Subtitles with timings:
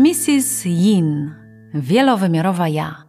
[0.00, 0.64] Mrs.
[0.64, 1.34] Yin,
[1.74, 3.04] wielowymiarowa ja.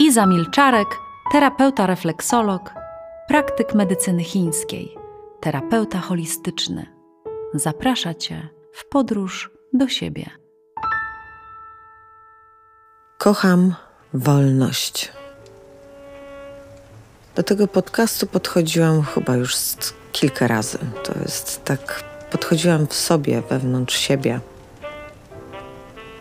[0.00, 0.88] Iza Milczarek,
[1.32, 2.74] terapeuta refleksolog,
[3.28, 4.96] praktyk medycyny chińskiej,
[5.40, 6.86] terapeuta holistyczny.
[7.54, 10.30] Zaprasza Cię w podróż do siebie.
[13.18, 13.74] Kocham
[14.14, 15.12] wolność.
[17.34, 19.56] Do tego podcastu podchodziłam chyba już
[20.12, 20.78] kilka razy.
[21.04, 24.40] To jest tak, podchodziłam w sobie, wewnątrz siebie.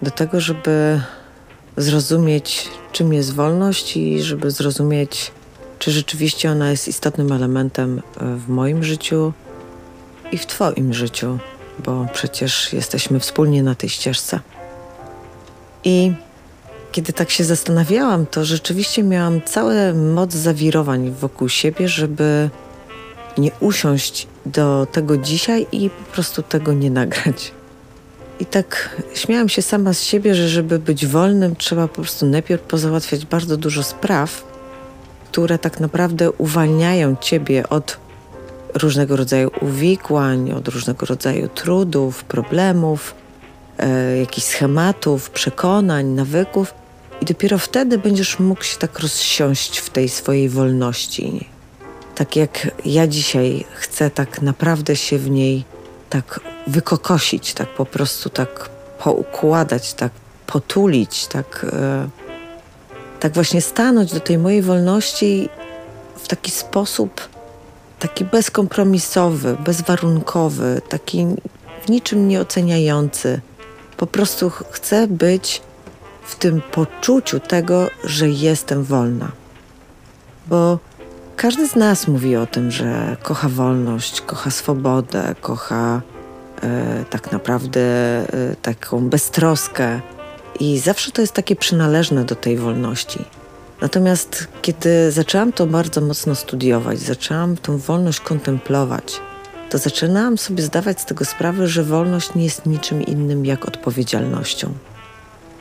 [0.02, 1.02] Do tego, żeby
[1.78, 5.32] zrozumieć, czym jest wolność i żeby zrozumieć,
[5.80, 9.34] czy rzeczywiście ona jest istotnym elementem e, w moim życiu
[10.32, 11.38] i w Twoim życiu,
[11.86, 14.40] bo przecież jesteśmy wspólnie na tej ścieżce.
[15.84, 16.14] I
[16.92, 22.50] kiedy tak się zastanawiałam, to rzeczywiście miałam całe moc zawirowań wokół siebie, żeby
[23.38, 27.52] nie usiąść do tego dzisiaj i po prostu tego nie nagrać.
[28.40, 32.62] I tak śmiałam się sama z siebie, że żeby być wolnym, trzeba po prostu najpierw
[32.62, 34.44] pozałatwiać bardzo dużo spraw,
[35.32, 37.98] które tak naprawdę uwalniają ciebie od
[38.74, 43.16] różnego rodzaju uwikłań, od różnego rodzaju trudów, problemów,
[43.78, 46.74] e, jakichś schematów, przekonań, nawyków.
[47.22, 51.50] I dopiero wtedy będziesz mógł się tak rozsiąść w tej swojej wolności.
[52.16, 55.64] Tak jak ja dzisiaj chcę tak naprawdę się w niej
[56.16, 58.70] tak wykokosić, tak po prostu tak
[59.04, 60.12] poukładać, tak
[60.48, 62.10] potulić, tak, e,
[63.20, 65.50] tak właśnie stanąć do tej mojej wolności
[66.18, 67.22] w taki sposób,
[68.00, 71.28] taki bezkompromisowy, bezwarunkowy, taki
[71.86, 73.42] w niczym nieoceniający.
[73.98, 75.62] Po prostu chcę być
[76.26, 79.32] w tym poczuciu tego, że jestem wolna.
[80.48, 80.80] Bo
[81.36, 86.02] każdy z nas mówi o tym, że kocha wolność, kocha swobodę, kocha
[86.64, 90.02] e, tak naprawdę e, taką beztroskę.
[90.60, 93.26] I zawsze to jest takie przynależne do tej wolności.
[93.82, 99.22] Natomiast kiedy zaczęłam to bardzo mocno studiować, zaczęłam tą wolność kontemplować,
[99.70, 104.74] to zaczynałam sobie zdawać z tego sprawę, że wolność nie jest niczym innym jak odpowiedzialnością.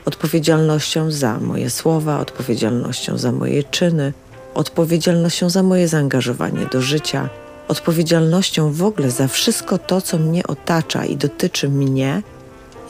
[0.05, 4.13] Odpowiedzialnością za moje słowa, odpowiedzialnością za moje czyny,
[4.55, 7.29] odpowiedzialnością za moje zaangażowanie do życia,
[7.69, 12.23] odpowiedzialnością w ogóle za wszystko to, co mnie otacza i dotyczy mnie,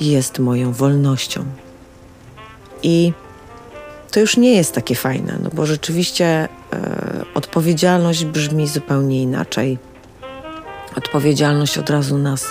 [0.01, 1.45] jest moją wolnością.
[2.83, 3.13] I
[4.11, 6.49] to już nie jest takie fajne, no bo rzeczywiście e,
[7.35, 9.79] odpowiedzialność brzmi zupełnie inaczej.
[10.97, 12.47] Odpowiedzialność od razu nas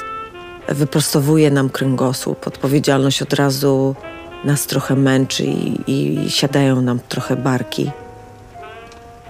[0.70, 3.96] wyprostowuje nam kręgosłup, odpowiedzialność od razu
[4.44, 7.92] nas trochę męczy i, i siadają nam trochę barki.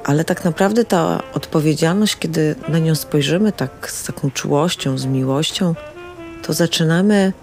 [0.03, 5.75] Ale tak naprawdę ta odpowiedzialność, kiedy na nią spojrzymy tak z taką czułością, z miłością,
[6.41, 7.33] to zaczynamy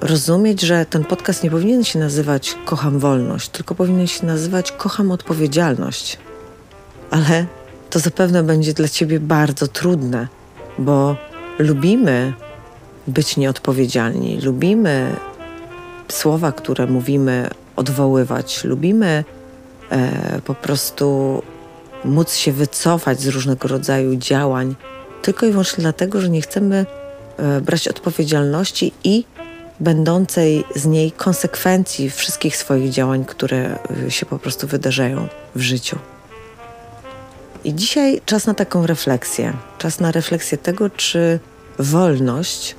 [0.00, 5.10] rozumieć, że ten podcast nie powinien się nazywać Kocham wolność, tylko powinien się nazywać Kocham
[5.10, 6.18] odpowiedzialność.
[7.10, 7.46] Ale
[7.90, 10.28] to zapewne będzie dla ciebie bardzo trudne,
[10.78, 11.16] bo
[11.58, 12.32] lubimy
[13.06, 15.16] być nieodpowiedzialni, lubimy
[16.08, 19.24] słowa, które mówimy, odwoływać, lubimy
[19.90, 21.42] e, po prostu
[22.04, 24.74] móc się wycofać z różnego rodzaju działań,
[25.22, 26.86] tylko i wyłącznie dlatego, że nie chcemy
[27.36, 29.24] e, brać odpowiedzialności i
[29.80, 35.98] będącej z niej konsekwencji wszystkich swoich działań, które e, się po prostu wydarzają w życiu.
[37.64, 39.52] I dzisiaj czas na taką refleksję.
[39.78, 41.38] Czas na refleksję tego, czy
[41.78, 42.76] wolność,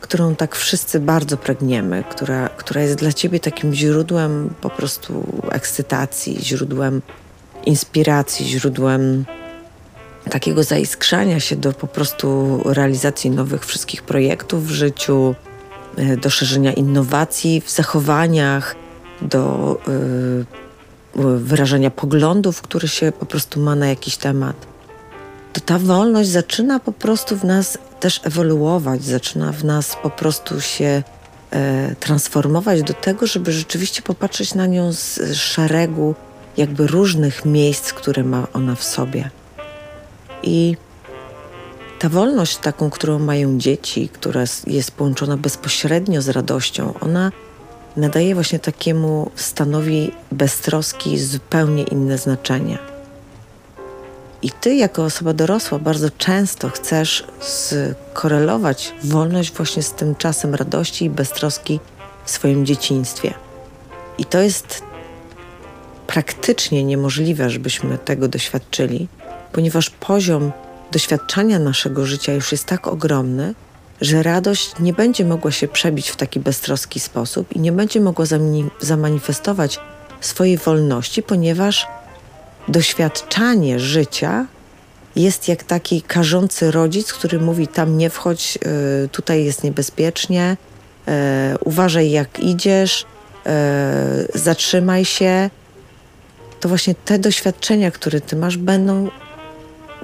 [0.00, 6.38] którą tak wszyscy bardzo pragniemy, która, która jest dla ciebie takim źródłem po prostu ekscytacji,
[6.42, 7.02] źródłem
[7.66, 9.24] inspiracji, źródłem
[10.30, 15.34] takiego zaiskrzania się do po prostu realizacji nowych wszystkich projektów w życiu,
[15.96, 18.74] e, do szerzenia innowacji w zachowaniach,
[19.22, 19.78] do
[21.16, 24.56] yy, wyrażania poglądów, które się po prostu ma na jakiś temat.
[25.52, 30.60] To ta wolność zaczyna po prostu w nas też ewoluować, zaczyna w nas po prostu
[30.60, 31.02] się
[31.50, 36.14] e, transformować do tego, żeby rzeczywiście popatrzeć na nią z szeregu
[36.56, 39.30] jakby różnych miejsc, które ma ona w sobie.
[40.42, 40.76] I
[41.98, 47.32] ta wolność, taką, którą mają dzieci, która jest połączona bezpośrednio z radością, ona
[47.96, 52.78] nadaje właśnie takiemu stanowi beztroski zupełnie inne znaczenie.
[54.42, 61.04] I ty, jako osoba dorosła, bardzo często chcesz skorelować wolność właśnie z tym czasem radości
[61.04, 61.80] i beztroski
[62.24, 63.34] w swoim dzieciństwie.
[64.18, 64.82] I to jest
[66.06, 69.08] praktycznie niemożliwe, żebyśmy tego doświadczyli,
[69.52, 70.52] ponieważ poziom
[70.92, 73.54] doświadczania naszego życia już jest tak ogromny,
[74.00, 78.24] że radość nie będzie mogła się przebić w taki beztroski sposób i nie będzie mogła
[78.80, 79.80] zamanifestować
[80.20, 81.86] swojej wolności, ponieważ
[82.68, 84.46] doświadczanie życia
[85.16, 88.58] jest jak taki karzący rodzic, który mówi: Tam nie wchodź,
[89.04, 90.56] y, tutaj jest niebezpiecznie,
[91.08, 91.12] y,
[91.64, 93.06] uważaj jak idziesz,
[94.34, 95.50] y, zatrzymaj się.
[96.60, 99.08] To właśnie te doświadczenia, które ty masz, będą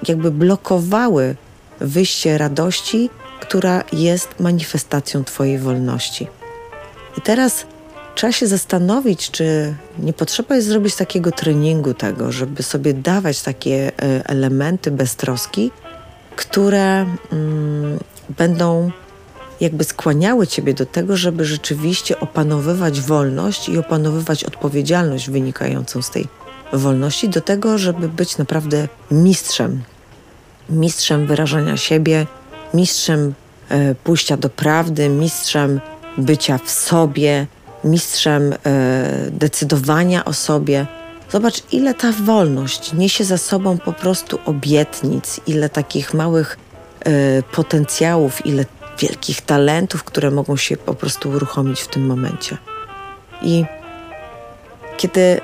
[0.08, 1.36] jakby blokowały
[1.80, 3.10] wyjście radości,
[3.40, 6.26] która jest manifestacją Twojej wolności.
[7.18, 7.66] I teraz
[8.14, 13.92] trzeba się zastanowić, czy nie potrzeba jest zrobić takiego treningu tego, żeby sobie dawać takie
[14.02, 15.70] e, elementy beztroski,
[16.36, 17.98] które mm,
[18.38, 18.90] będą
[19.60, 26.28] jakby skłaniały Ciebie do tego, żeby rzeczywiście opanowywać wolność i opanowywać odpowiedzialność wynikającą z tej
[26.72, 29.82] wolności, do tego, żeby być naprawdę mistrzem.
[30.70, 32.26] Mistrzem wyrażania siebie,
[32.74, 33.34] mistrzem
[33.68, 35.80] e, pójścia do prawdy, mistrzem
[36.18, 37.46] bycia w sobie,
[37.84, 38.56] mistrzem e,
[39.30, 40.86] decydowania o sobie.
[41.30, 46.58] Zobacz, ile ta wolność niesie za sobą po prostu obietnic, ile takich małych
[47.00, 48.64] e, potencjałów, ile
[48.98, 52.56] wielkich talentów, które mogą się po prostu uruchomić w tym momencie.
[53.42, 53.64] I
[54.96, 55.40] kiedy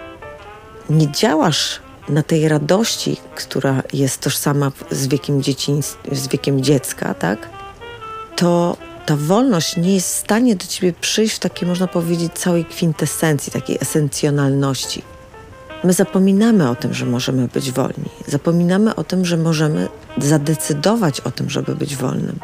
[0.91, 5.43] nie działasz na tej radości, która jest tożsama z wiekiem,
[6.13, 7.49] z wiekiem dziecka, tak,
[8.37, 8.77] to
[9.07, 13.53] ta wolność nie jest w stanie do ciebie przyjść w takiej, można powiedzieć, całej kwintesencji,
[13.53, 15.03] takiej esencjonalności.
[15.85, 18.11] My zapominamy o tym, że możemy być wolni.
[18.27, 19.89] Zapominamy o tym, że możemy
[20.19, 22.39] zadecydować o tym, żeby być wolnym.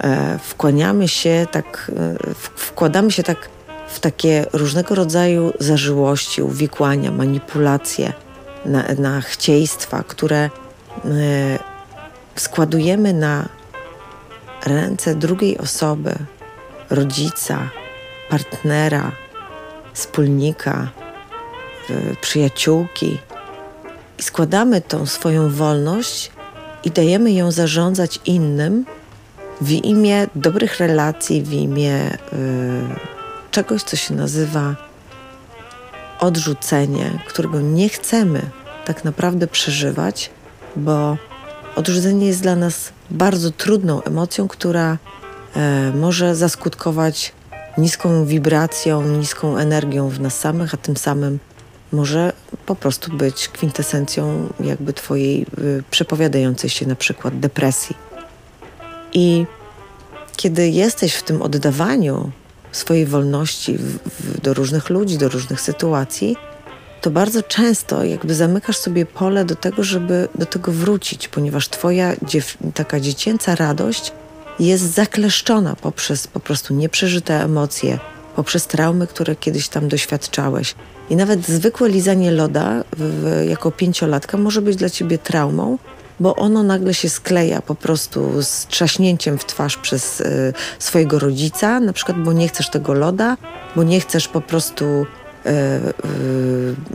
[0.00, 3.48] E, wkłaniamy się tak, e, wkładamy się tak
[3.90, 8.12] w takie różnego rodzaju zażyłości, uwikłania, manipulacje,
[8.64, 10.50] na, na chcieństwa, które e,
[12.36, 13.48] składujemy na
[14.66, 16.14] ręce drugiej osoby,
[16.90, 17.70] rodzica,
[18.30, 19.12] partnera,
[19.92, 20.90] wspólnika,
[22.20, 23.18] przyjaciółki.
[24.18, 26.30] I składamy tą swoją wolność
[26.84, 28.84] i dajemy ją zarządzać innym
[29.60, 33.19] w imię dobrych relacji, w imię y,
[33.50, 34.76] czegoś, co się nazywa
[36.20, 38.40] odrzucenie, którego nie chcemy
[38.84, 40.30] tak naprawdę przeżywać,
[40.76, 41.16] bo
[41.76, 44.98] odrzucenie jest dla nas bardzo trudną emocją, która
[45.56, 47.32] e, może zaskutkować
[47.78, 51.38] niską wibracją, niską energią w nas samych, a tym samym
[51.92, 52.32] może
[52.66, 57.96] po prostu być kwintesencją jakby twojej y, przepowiadającej się na przykład depresji.
[59.12, 59.46] I
[60.36, 62.30] kiedy jesteś w tym oddawaniu
[62.72, 66.36] swojej wolności w, w, do różnych ludzi, do różnych sytuacji,
[67.00, 72.12] to bardzo często jakby zamykasz sobie pole do tego, żeby do tego wrócić, ponieważ twoja
[72.74, 74.12] taka dziecięca radość
[74.60, 77.98] jest zakleszczona poprzez po prostu nieprzeżyte emocje,
[78.36, 80.74] poprzez traumy, które kiedyś tam doświadczałeś.
[81.10, 85.78] I nawet zwykłe lizanie loda w, jako pięciolatka może być dla ciebie traumą,
[86.20, 91.80] bo ono nagle się skleja po prostu z trzaśnięciem w twarz przez y, swojego rodzica,
[91.80, 93.36] na przykład, bo nie chcesz tego loda,
[93.76, 95.06] bo nie chcesz po prostu
[95.46, 95.82] E, e,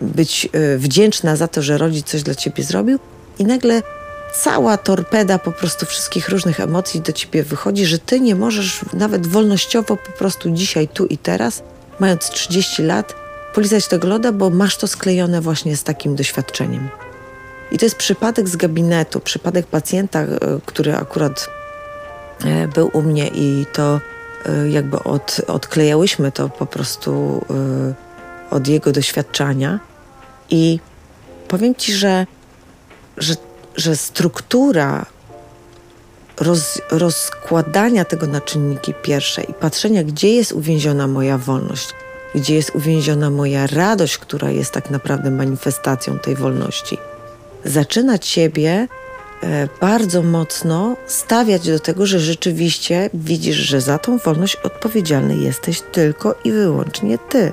[0.01, 2.99] być e, wdzięczna za to, że rodzic coś dla ciebie zrobił
[3.39, 3.81] i nagle
[4.35, 9.27] cała torpeda po prostu wszystkich różnych emocji do ciebie wychodzi, że ty nie możesz nawet
[9.27, 11.63] wolnościowo po prostu dzisiaj, tu i teraz,
[11.99, 13.15] mając 30 lat,
[13.53, 16.89] polizać tego loda, bo masz to sklejone właśnie z takim doświadczeniem.
[17.71, 20.25] I to jest przypadek z gabinetu, przypadek pacjenta,
[20.65, 21.49] który akurat
[22.75, 23.99] był u mnie i to
[24.69, 27.41] jakby od, odklejałyśmy to po prostu
[28.51, 29.79] od jego doświadczenia.
[30.49, 30.79] I
[31.47, 32.27] powiem Ci, że,
[33.17, 33.35] że,
[33.75, 35.05] że struktura
[36.39, 41.89] roz, rozkładania tego na czynniki pierwsze i patrzenia, gdzie jest uwięziona moja wolność,
[42.35, 46.97] gdzie jest uwięziona moja radość, która jest tak naprawdę manifestacją tej wolności,
[47.65, 48.87] zaczyna Ciebie
[49.43, 55.81] e, bardzo mocno stawiać do tego, że rzeczywiście widzisz, że za tą wolność odpowiedzialny jesteś
[55.81, 57.51] tylko i wyłącznie Ty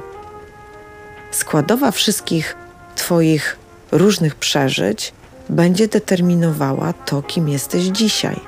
[1.31, 2.57] składowa wszystkich
[2.95, 3.57] Twoich
[3.93, 5.13] różnych przeżyć
[5.49, 8.41] będzie determinowała to, kim jesteś dzisiaj.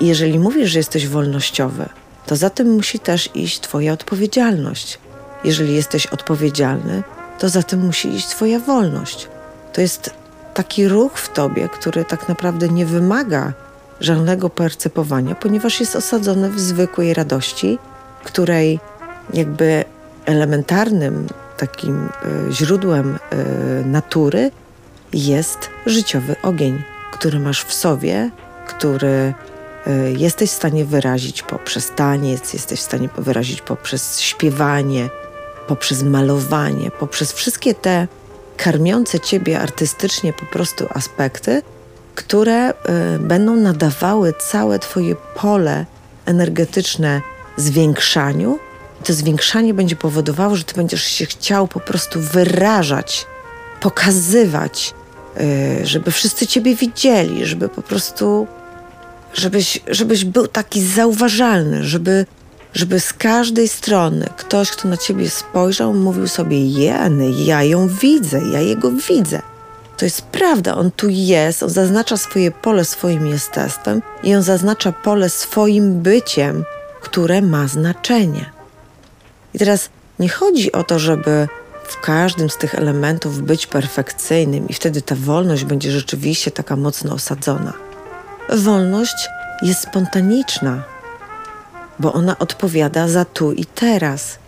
[0.00, 1.88] Jeżeli mówisz, że jesteś wolnościowy,
[2.26, 4.98] to za tym musi też iść Twoja odpowiedzialność.
[5.44, 7.02] Jeżeli jesteś odpowiedzialny,
[7.38, 9.28] to za tym musi iść Twoja wolność.
[9.72, 10.10] To jest
[10.56, 13.52] taki ruch w Tobie, który tak naprawdę nie wymaga
[14.00, 17.78] żadnego percepowania, ponieważ jest osadzony w zwykłej radości,
[18.24, 18.80] której
[19.34, 19.84] jakby
[20.24, 22.08] elementarnym takim
[22.48, 23.36] e, źródłem e,
[23.84, 24.50] natury
[25.12, 26.82] jest życiowy ogień,
[27.12, 28.30] który masz w sobie,
[28.66, 29.34] który
[29.86, 35.08] y, jesteś w stanie wyrazić poprzez taniec, jesteś w stanie wyrazić poprzez śpiewanie,
[35.68, 38.08] poprzez malowanie, poprzez wszystkie te
[38.56, 41.62] karmiące ciebie artystycznie po prostu aspekty,
[42.14, 42.74] które y,
[43.18, 45.86] będą nadawały całe twoje pole
[46.26, 47.20] energetyczne
[47.56, 48.58] zwiększaniu.
[49.04, 53.26] To zwiększanie będzie powodowało, że ty będziesz się chciał po prostu wyrażać,
[53.80, 54.94] pokazywać,
[55.40, 58.46] y, żeby wszyscy ciebie widzieli, żeby po prostu,
[59.34, 62.26] żebyś, żebyś był taki zauważalny, żeby
[62.76, 68.40] żeby z każdej strony ktoś, kto na ciebie spojrzał, mówił sobie: Jeny, ja ją widzę,
[68.52, 69.42] ja jego widzę.
[69.96, 74.92] To jest prawda, on tu jest, on zaznacza swoje pole swoim jestestwem i on zaznacza
[74.92, 76.64] pole swoim byciem,
[77.00, 78.50] które ma znaczenie.
[79.54, 81.48] I teraz nie chodzi o to, żeby
[81.84, 87.14] w każdym z tych elementów być perfekcyjnym i wtedy ta wolność będzie rzeczywiście taka mocno
[87.14, 87.72] osadzona.
[88.48, 89.28] Wolność
[89.62, 90.82] jest spontaniczna,
[91.98, 94.38] bo ona odpowiada za tu i teraz.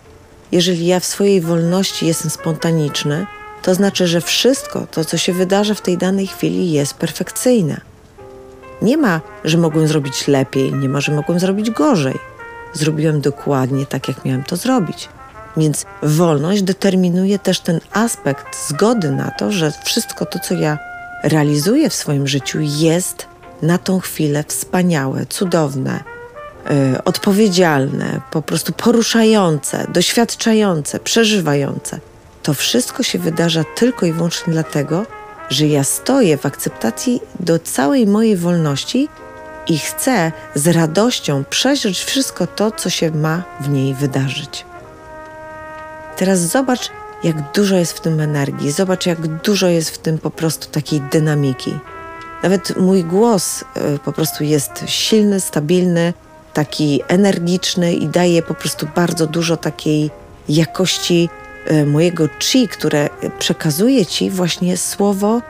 [0.51, 3.25] Jeżeli ja w swojej wolności jestem spontaniczny,
[3.61, 7.81] to znaczy, że wszystko to, co się wydarza w tej danej chwili, jest perfekcyjne.
[8.81, 12.15] Nie ma, że mogłem zrobić lepiej, nie ma, że mogłem zrobić gorzej.
[12.73, 15.09] Zrobiłem dokładnie tak, jak miałem to zrobić.
[15.57, 20.77] Więc wolność determinuje też ten aspekt zgody na to, że wszystko to, co ja
[21.23, 23.25] realizuję w swoim życiu, jest
[23.61, 26.03] na tą chwilę wspaniałe, cudowne,
[27.05, 31.99] odpowiedzialne, po prostu poruszające, doświadczające, przeżywające.
[32.43, 35.05] To wszystko się wydarza tylko i wyłącznie dlatego,
[35.49, 39.09] że ja stoję w akceptacji do całej mojej wolności
[39.67, 44.65] i chcę z radością przeżyć wszystko to, co się ma w niej wydarzyć.
[46.17, 46.89] Teraz zobacz,
[47.23, 51.01] jak dużo jest w tym energii, zobacz, jak dużo jest w tym po prostu takiej
[51.01, 51.79] dynamiki.
[52.43, 56.13] Nawet mój głos y, po prostu jest silny, stabilny,
[56.53, 60.11] taki energiczny i daje po prostu bardzo dużo takiej
[60.49, 61.29] jakości
[61.65, 65.41] e, mojego chi, które przekazuje ci właśnie słowo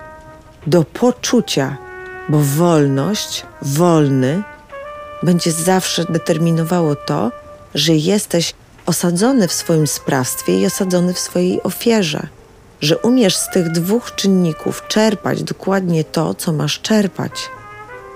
[0.68, 1.78] do poczucia,
[2.30, 4.44] bo wolność, wolny
[5.24, 7.32] będzie zawsze determinowało to,
[7.76, 8.54] że jesteś
[8.86, 12.28] osadzony w swoim sprawstwie i osadzony w swojej ofierze,
[12.82, 17.50] że umiesz z tych dwóch czynników czerpać dokładnie to, co masz czerpać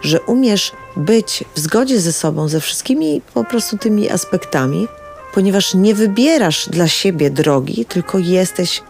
[0.04, 4.88] że umiesz być w zgodzie ze sobą, ze wszystkimi po prostu tymi aspektami,
[5.34, 8.82] ponieważ nie wybierasz dla siebie drogi, tylko jesteś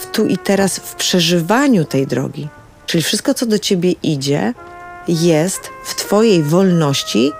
[0.00, 2.48] w tu i teraz w przeżywaniu tej drogi.
[2.86, 4.54] Czyli wszystko, co do ciebie idzie,
[5.08, 7.32] jest w Twojej wolności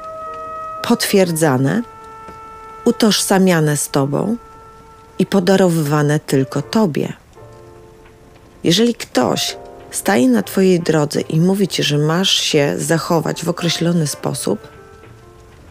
[0.82, 1.82] potwierdzane,
[2.84, 4.36] utożsamiane z Tobą
[5.18, 7.12] i podarowywane tylko Tobie.
[8.64, 9.56] Jeżeli ktoś
[9.90, 14.68] staje na Twojej drodze i mówi Ci, że masz się zachować w określony sposób,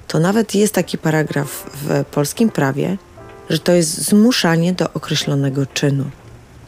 [0.08, 2.98] to nawet jest taki paragraf w polskim prawie,
[3.50, 6.06] że to jest zmuszanie do określonego czynu.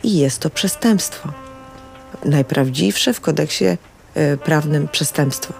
[0.03, 1.29] I jest to przestępstwo.
[2.25, 5.53] Najprawdziwsze w kodeksie y, prawnym przestępstwo.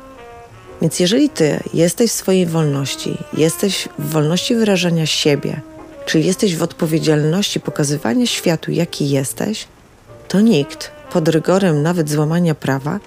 [0.81, 5.62] Więc jeżeli ty jesteś w swojej wolności, jesteś w wolności wyrażania siebie,
[6.05, 9.67] czyli jesteś w odpowiedzialności pokazywania światu, jaki jesteś,
[10.27, 12.99] to nikt pod rygorem nawet złamania prawa,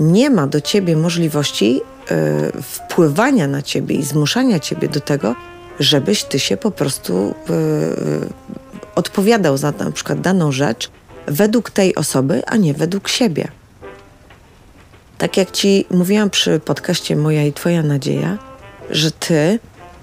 [0.00, 5.34] nie ma do ciebie możliwości y, wpływania na ciebie i zmuszania ciebie do tego,
[5.80, 7.54] żebyś ty się po prostu y,
[8.94, 10.90] odpowiadał za na przykład daną rzecz
[11.26, 13.48] według tej osoby, a nie według siebie.
[15.18, 18.38] Tak jak ci mówiłam przy podcaście Moja i Twoja nadzieja,
[18.90, 19.58] że ty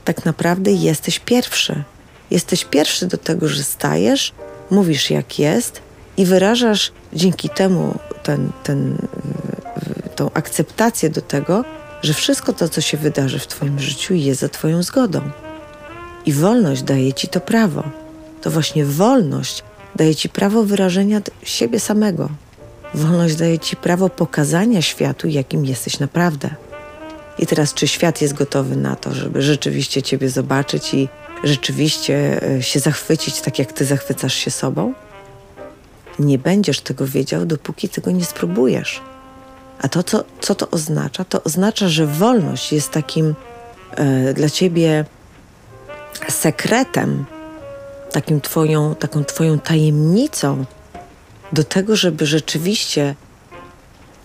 [0.06, 1.84] tak naprawdę jesteś pierwszy.
[2.32, 4.34] Jesteś pierwszy do tego, że stajesz,
[4.72, 5.87] mówisz jak jest
[6.18, 8.98] i wyrażasz dzięki temu ten, ten,
[10.16, 11.64] tą akceptację do tego,
[12.02, 15.22] że wszystko to, co się wydarzy w Twoim życiu, jest za Twoją zgodą.
[16.26, 17.84] I wolność daje Ci to prawo.
[18.42, 19.64] To właśnie wolność
[19.96, 22.30] daje Ci prawo wyrażenia siebie samego.
[22.94, 26.50] Wolność daje Ci prawo pokazania światu, jakim jesteś naprawdę.
[27.40, 31.08] I teraz, czy świat jest gotowy na to, żeby rzeczywiście Ciebie zobaczyć i
[31.44, 34.94] rzeczywiście e, się zachwycić tak, jak Ty zachwycasz się sobą?
[36.20, 39.02] Nie będziesz tego wiedział, dopóki tego nie spróbujesz.
[39.82, 41.26] A to, co, co to oznacza?
[41.26, 43.36] To oznacza, że wolność jest takim
[43.92, 45.06] e, dla ciebie
[46.30, 47.26] sekretem,
[48.12, 50.66] takim twoją, taką twoją tajemnicą
[51.54, 53.16] do tego, żeby rzeczywiście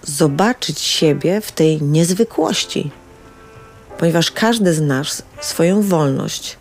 [0.02, 2.90] zobaczyć siebie w tej niezwykłości.
[3.98, 6.56] Ponieważ każdy z nas swoją wolność,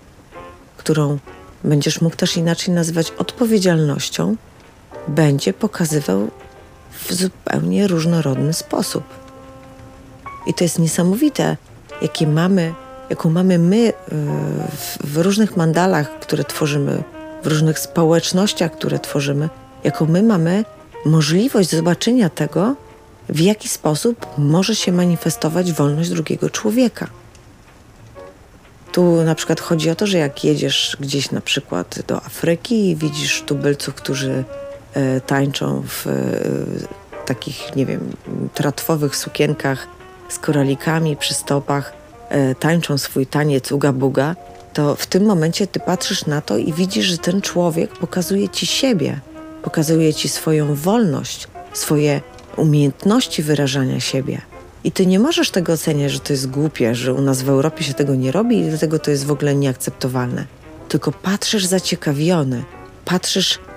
[0.77, 1.17] którą
[1.63, 4.35] będziesz mógł też inaczej nazywać odpowiedzialnością,
[5.07, 6.27] będzie pokazywał
[6.91, 9.03] w zupełnie różnorodny sposób.
[10.47, 11.57] I to jest niesamowite,
[12.01, 12.73] jakie mamy,
[13.09, 13.93] jaką mamy my
[15.03, 17.03] w różnych mandalach, które tworzymy,
[17.43, 19.49] w różnych społecznościach, które tworzymy,
[19.83, 20.65] jaką my mamy
[21.05, 22.75] możliwość zobaczenia tego,
[23.29, 27.07] w jaki sposób może się manifestować wolność drugiego człowieka.
[28.91, 32.95] Tu na przykład chodzi o to, że jak jedziesz gdzieś na przykład do Afryki i
[32.95, 34.43] widzisz tubylców, którzy
[35.27, 36.11] tańczą w e,
[37.25, 38.11] takich, nie wiem,
[38.53, 39.87] tratwowych sukienkach
[40.29, 41.93] z koralikami przy stopach,
[42.29, 44.35] e, tańczą swój taniec uga buga,
[44.73, 48.65] to w tym momencie ty patrzysz na to i widzisz, że ten człowiek pokazuje ci
[48.65, 49.19] siebie,
[49.63, 52.21] pokazuje ci swoją wolność, swoje
[52.57, 54.41] umiejętności wyrażania siebie.
[54.83, 57.83] I ty nie możesz tego oceniać, że to jest głupie, że u nas w Europie
[57.83, 60.45] się tego nie robi i dlatego to jest w ogóle nieakceptowalne.
[60.89, 62.63] Tylko patrzysz zaciekawiony,
[63.05, 63.70] patrzysz e,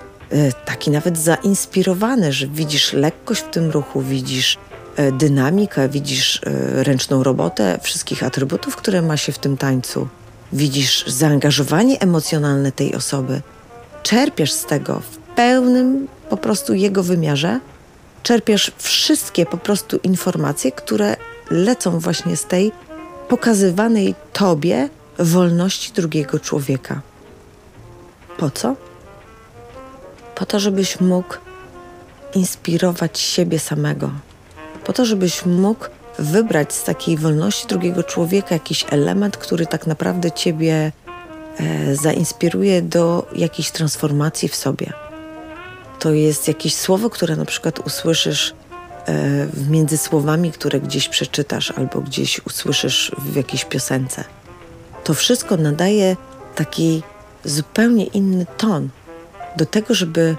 [0.65, 4.57] taki nawet zainspirowany, że widzisz lekkość w tym ruchu, widzisz
[4.95, 10.07] e, dynamikę, widzisz e, ręczną robotę wszystkich atrybutów, które ma się w tym tańcu.
[10.53, 13.41] Widzisz zaangażowanie emocjonalne tej osoby.
[14.03, 17.59] Czerpiesz z tego w pełnym po prostu jego wymiarze
[18.23, 21.15] czerpiesz wszystkie po prostu informacje, które
[21.51, 22.71] lecą właśnie z tej
[23.29, 24.89] pokazywanej tobie
[25.19, 27.01] wolności drugiego człowieka.
[28.37, 28.75] Po co?
[30.35, 31.35] Po to, żebyś mógł
[32.33, 34.11] inspirować siebie samego.
[34.85, 35.85] Po to, żebyś mógł
[36.19, 40.91] wybrać z takiej wolności drugiego człowieka jakiś element, który tak naprawdę ciebie
[41.59, 44.93] e, zainspiruje do jakiejś transformacji w sobie
[46.05, 48.53] to jest jakieś słowo, które na przykład usłyszysz
[49.07, 54.23] e, między słowami, które gdzieś przeczytasz albo gdzieś usłyszysz w jakiejś piosence.
[55.03, 56.17] To wszystko nadaje
[56.55, 57.03] taki
[57.45, 58.89] zupełnie inny ton
[59.57, 60.35] do tego, żeby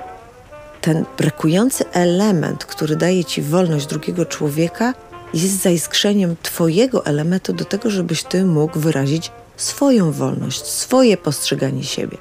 [0.80, 4.94] ten brakujący element, który daje ci wolność drugiego człowieka,
[5.34, 12.18] jest zaiskrzeniem Twojego elementu do tego, żebyś Ty mógł wyrazić swoją wolność, swoje postrzeganie siebie.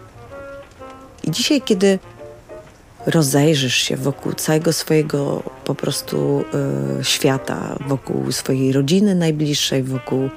[1.24, 2.00] I dzisiaj, kiedy
[3.06, 6.46] rozejrzysz się wokół całego swojego po prostu
[7.00, 10.30] y, świata, wokół swojej rodziny najbliższej, wokół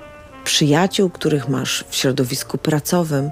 [0.44, 3.30] przyjaciół, których masz w środowisku pracowym,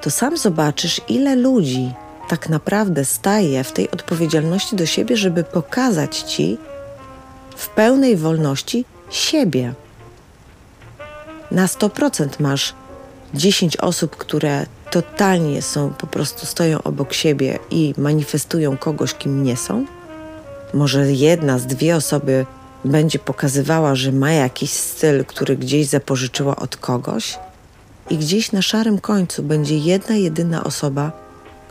[0.00, 1.92] to sam zobaczysz, ile ludzi
[2.28, 6.58] tak naprawdę staje w tej odpowiedzialności do siebie, żeby pokazać ci
[7.56, 9.74] w pełnej wolności siebie.
[11.50, 12.74] Na 100% masz
[13.34, 19.56] 10 osób, które totalnie są, po prostu stoją obok siebie i manifestują kogoś, kim nie
[19.56, 19.86] są.
[20.74, 22.46] Może jedna z dwie osoby
[22.84, 27.38] będzie pokazywała, że ma jakiś styl, który gdzieś zapożyczyła od kogoś,
[28.10, 31.27] i gdzieś na szarym końcu będzie jedna, jedyna osoba,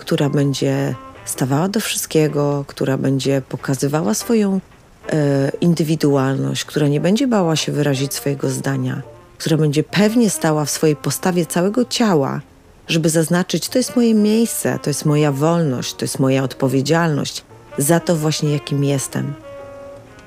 [0.08, 4.60] która będzie stawała do wszystkiego, która będzie pokazywała swoją
[5.10, 9.02] e, indywidualność, która nie będzie bała się wyrazić swojego zdania,
[9.38, 12.42] która będzie pewnie stała w swojej postawie całego ciała
[12.88, 17.44] żeby zaznaczyć, to jest moje miejsce, to jest moja wolność, to jest moja odpowiedzialność
[17.78, 19.34] za to właśnie, jakim jestem.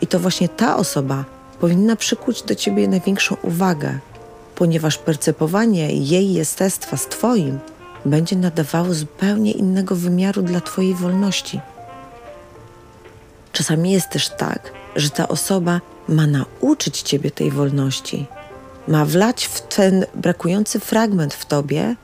[0.00, 1.24] I to właśnie ta osoba
[1.60, 3.98] powinna przykuć do ciebie największą uwagę,
[4.54, 7.58] ponieważ percepowanie jej jestestwa z Twoim
[8.04, 11.60] będzie nadawało zupełnie innego wymiaru dla Twojej wolności.
[13.52, 18.26] Czasami jest też tak, że ta osoba ma nauczyć Ciebie tej wolności,
[18.88, 21.96] ma wlać w ten brakujący fragment w Tobie,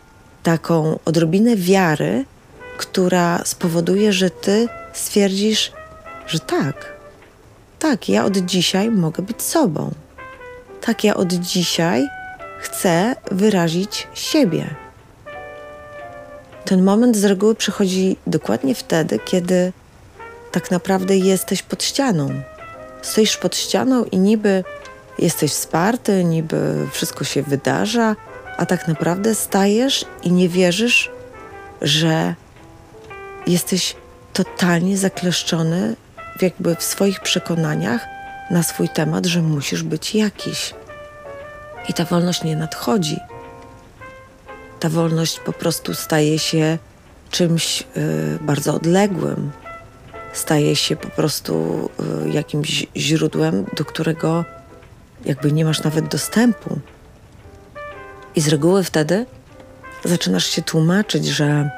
[0.42, 2.24] taką odrobinę wiary,
[2.76, 5.72] która spowoduje, że ty stwierdzisz,
[6.26, 6.96] że tak,
[7.78, 9.90] tak, ja od dzisiaj mogę być sobą.
[10.80, 12.08] Tak, ja od dzisiaj
[12.60, 14.85] chcę wyrazić siebie.
[16.66, 19.72] Ten moment z reguły przychodzi dokładnie wtedy, kiedy
[20.52, 22.28] tak naprawdę jesteś pod ścianą.
[23.02, 24.64] Stoisz pod ścianą i niby
[25.18, 28.16] jesteś wsparty, niby wszystko się wydarza,
[28.56, 31.10] a tak naprawdę stajesz i nie wierzysz,
[31.82, 32.34] że
[33.46, 33.96] jesteś
[34.32, 35.96] totalnie zakleszczony
[36.42, 38.06] jakby w swoich przekonaniach
[38.50, 40.74] na swój temat, że musisz być jakiś.
[41.88, 43.20] I ta wolność nie nadchodzi.
[44.80, 46.78] Ta wolność po prostu staje się
[47.30, 47.84] czymś y,
[48.40, 49.50] bardzo odległym.
[50.32, 51.88] Staje się po prostu
[52.26, 54.44] y, jakimś źródłem, do którego
[55.24, 56.78] jakby nie masz nawet dostępu.
[58.36, 59.26] I z reguły wtedy
[60.04, 61.70] zaczynasz się tłumaczyć, że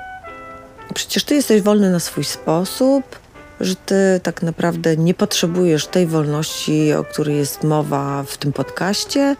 [0.94, 3.18] przecież ty jesteś wolny na swój sposób,
[3.60, 9.36] że ty tak naprawdę nie potrzebujesz tej wolności, o której jest mowa w tym podcaście.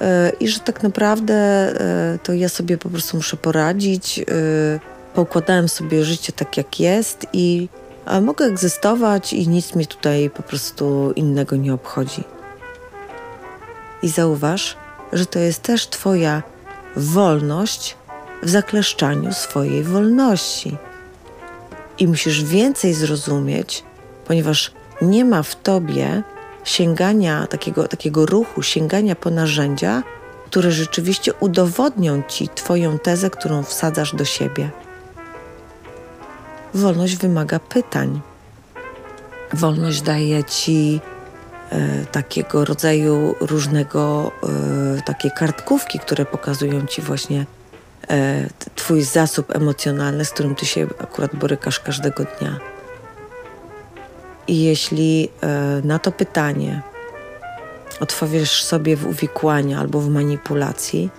[0.00, 4.18] E, I że tak naprawdę e, to ja sobie po prostu muszę poradzić.
[4.18, 4.24] E,
[5.14, 7.68] poukładałem sobie życie tak, jak jest, i
[8.22, 12.24] mogę egzystować, i nic mi tutaj po prostu innego nie obchodzi.
[14.02, 14.76] I zauważ,
[15.12, 16.42] że to jest też Twoja
[16.96, 17.96] wolność
[18.42, 20.76] w zakleszczaniu swojej wolności.
[21.98, 23.84] I musisz więcej zrozumieć,
[24.26, 26.22] ponieważ nie ma w tobie
[26.64, 30.02] sięgania, takiego, takiego ruchu, sięgania po narzędzia,
[30.46, 34.70] które rzeczywiście udowodnią ci Twoją tezę, którą wsadzasz do siebie.
[36.74, 38.20] Wolność wymaga pytań.
[39.52, 41.00] Wolność daje ci
[41.70, 44.32] e, takiego rodzaju różnego,
[44.98, 47.46] e, takie kartkówki, które pokazują ci właśnie
[48.10, 52.73] e, Twój zasób emocjonalny, z którym Ty się akurat borykasz każdego dnia.
[54.48, 56.82] I jeśli e, na to pytanie
[58.00, 61.10] otworzysz sobie w uwikłaniu albo w manipulacji,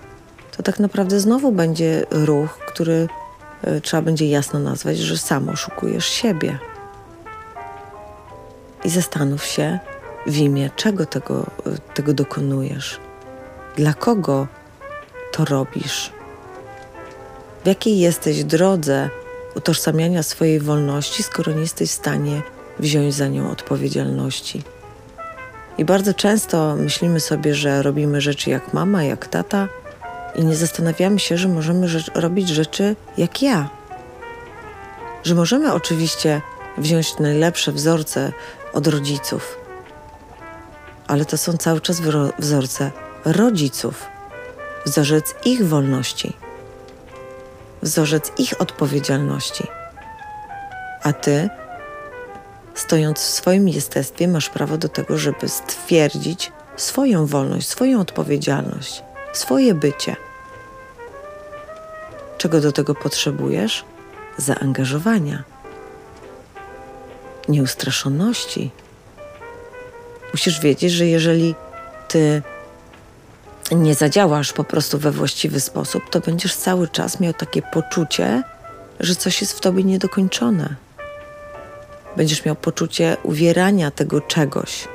[0.56, 3.08] to tak naprawdę znowu będzie ruch, który
[3.62, 6.58] e, trzeba będzie jasno nazwać, że sam oszukujesz siebie.
[8.84, 9.78] I zastanów się,
[10.26, 11.46] w imię czego tego,
[11.94, 13.00] tego dokonujesz,
[13.76, 14.46] dla kogo
[15.32, 16.12] to robisz,
[17.64, 19.10] w jakiej jesteś drodze
[19.54, 22.42] utożsamiania swojej wolności, skoro nie jesteś w stanie
[22.78, 24.62] wziąć za nią odpowiedzialności.
[25.78, 29.68] I bardzo często myślimy sobie, że robimy rzeczy jak mama, jak tata,
[30.34, 33.68] i nie zastanawiamy się, że możemy rzecz, robić rzeczy jak ja.
[35.24, 36.40] Że możemy oczywiście
[36.78, 38.32] wziąć najlepsze wzorce
[38.72, 39.58] od rodziców,
[41.06, 42.00] ale to są cały czas
[42.38, 42.90] wzorce
[43.24, 44.06] rodziców,
[44.86, 46.32] wzorzec ich wolności,
[47.82, 49.66] wzorzec ich odpowiedzialności.
[51.02, 51.48] A ty
[52.76, 59.74] stojąc w swoim jestestwie, masz prawo do tego, żeby stwierdzić swoją wolność, swoją odpowiedzialność, swoje
[59.74, 60.16] bycie.
[62.38, 63.84] Czego do tego potrzebujesz?
[64.36, 65.42] Zaangażowania,
[67.48, 68.70] nieustraszoności.
[70.32, 71.54] Musisz wiedzieć, że jeżeli
[72.08, 72.42] ty
[73.72, 78.42] nie zadziałasz po prostu we właściwy sposób, to będziesz cały czas miał takie poczucie,
[79.00, 80.85] że coś jest w tobie niedokończone
[82.16, 84.88] będziesz miał poczucie uwierania tego czegoś.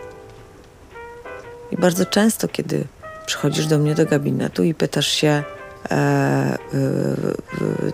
[1.72, 2.86] I bardzo często, kiedy
[3.26, 5.44] przychodzisz do mnie do gabinetu i pytasz się, e,
[5.92, 6.58] e, e,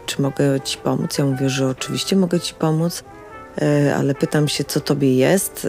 [0.05, 3.03] czy mogę ci pomóc, ja mówię, że oczywiście mogę ci pomóc,
[3.61, 5.67] e, ale pytam się, co tobie jest,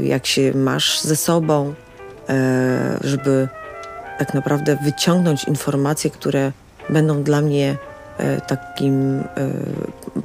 [0.00, 1.74] e, jak się masz ze sobą,
[2.28, 3.48] e, żeby
[4.18, 6.52] tak naprawdę wyciągnąć informacje, które
[6.90, 7.76] będą dla mnie
[8.46, 9.24] takim e,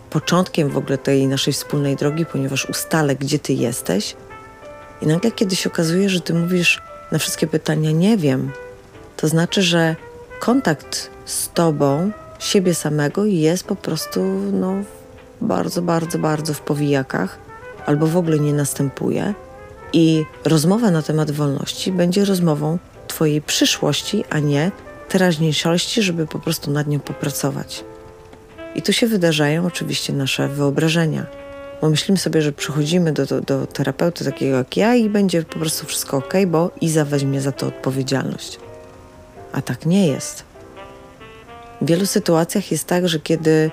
[0.10, 4.15] początkiem w ogóle tej naszej wspólnej drogi, ponieważ ustalę, gdzie ty jesteś.
[5.01, 6.81] I nagle, kiedy się okazuje, że ty mówisz
[7.12, 8.51] na wszystkie pytania nie wiem,
[9.17, 9.95] to znaczy, że
[10.39, 14.73] kontakt z tobą, siebie samego jest po prostu no,
[15.41, 17.38] bardzo, bardzo, bardzo w powijakach
[17.86, 19.34] albo w ogóle nie następuje.
[19.93, 22.77] I rozmowa na temat wolności będzie rozmową
[23.08, 24.71] Twojej przyszłości, a nie
[25.10, 27.84] teraźniejszości, żeby po prostu nad nią popracować.
[28.76, 31.26] I tu się wydarzają oczywiście nasze wyobrażenia,
[31.82, 35.60] bo myślimy sobie, że przychodzimy do, do, do terapeuty takiego jak ja i będzie po
[35.60, 38.60] prostu wszystko ok, bo Iza weźmie za to odpowiedzialność.
[39.52, 40.44] A tak nie jest.
[41.82, 43.72] W wielu sytuacjach jest tak, że kiedy y,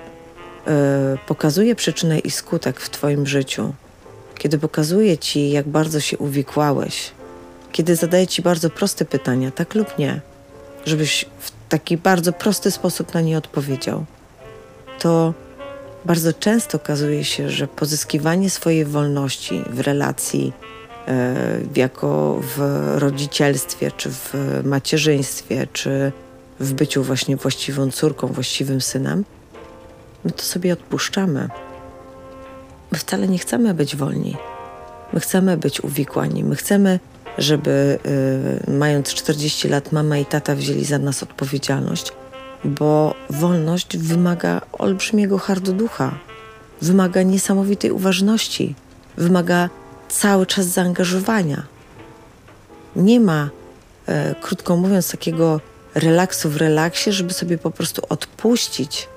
[1.27, 3.73] pokazuje przyczynę i skutek w Twoim życiu,
[4.37, 7.11] kiedy pokazuje Ci, jak bardzo się uwikłałeś,
[7.71, 10.21] kiedy zadaje Ci bardzo proste pytania, tak lub nie,
[10.85, 14.05] żebyś w taki bardzo prosty sposób na nie odpowiedział,
[14.99, 15.33] to
[16.05, 20.53] bardzo często okazuje się, że pozyskiwanie swojej wolności w relacji,
[21.07, 21.35] e,
[21.75, 22.59] jako w
[22.97, 26.11] rodzicielstwie, czy w macierzyństwie, czy
[26.59, 29.25] w byciu właśnie właściwą córką, właściwym synem,
[30.23, 31.49] my to sobie odpuszczamy.
[32.91, 34.37] My wcale nie chcemy być wolni.
[35.13, 36.43] My chcemy być uwikłani.
[36.43, 36.99] My chcemy
[37.37, 37.99] żeby
[38.67, 42.11] y, mając 40 lat mama i tata wzięli za nas odpowiedzialność,
[42.65, 46.19] bo wolność wymaga olbrzymiego hardoducha,
[46.81, 48.75] wymaga niesamowitej uważności,
[49.17, 49.69] wymaga
[50.09, 51.63] cały czas zaangażowania.
[52.95, 53.49] Nie ma,
[54.07, 55.59] e, krótko mówiąc, takiego
[55.95, 59.07] relaksu w relaksie, żeby sobie po prostu odpuścić,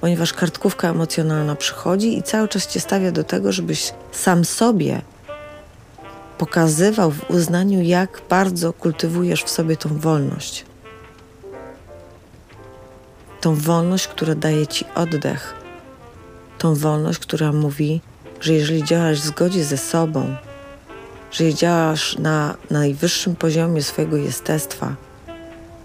[0.00, 5.00] ponieważ kartkówka emocjonalna przychodzi i cały czas cię stawia do tego, żebyś sam sobie
[6.38, 10.64] pokazywał w uznaniu, jak bardzo kultywujesz w sobie tą wolność.
[13.40, 15.54] Tą wolność, która daje ci oddech.
[16.58, 18.00] Tą wolność, która mówi,
[18.40, 20.36] że jeżeli działasz w zgodzie ze sobą,
[21.30, 24.96] że działasz na najwyższym poziomie swojego jestestwa,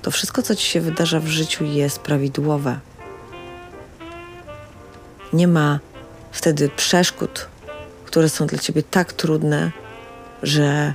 [0.02, 2.80] to wszystko, co ci się wydarza w życiu, jest prawidłowe.
[5.34, 5.80] Nie ma
[6.32, 7.48] wtedy przeszkód,
[8.06, 9.72] które są dla ciebie tak trudne,
[10.44, 10.94] że,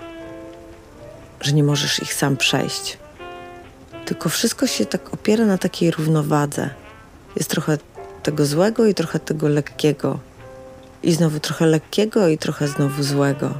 [1.40, 2.98] że nie możesz ich sam przejść.
[4.04, 6.70] tylko wszystko się tak opiera na takiej równowadze.
[7.37, 7.78] Jest trochę
[8.22, 10.18] tego złego i trochę tego lekkiego.
[11.02, 13.54] I znowu trochę lekkiego i trochę znowu złego.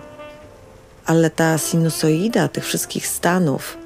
[1.07, 3.77] Ale ta sinusoida tych wszystkich stanów,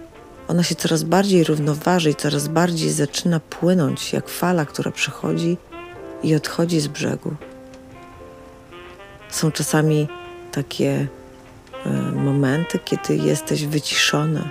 [0.48, 5.56] ona się coraz bardziej równoważy i coraz bardziej zaczyna płynąć jak fala, która przychodzi
[6.22, 7.34] i odchodzi z brzegu.
[9.30, 10.08] Są czasami
[10.52, 11.06] takie
[12.14, 14.42] momenty, kiedy jesteś wyciszony.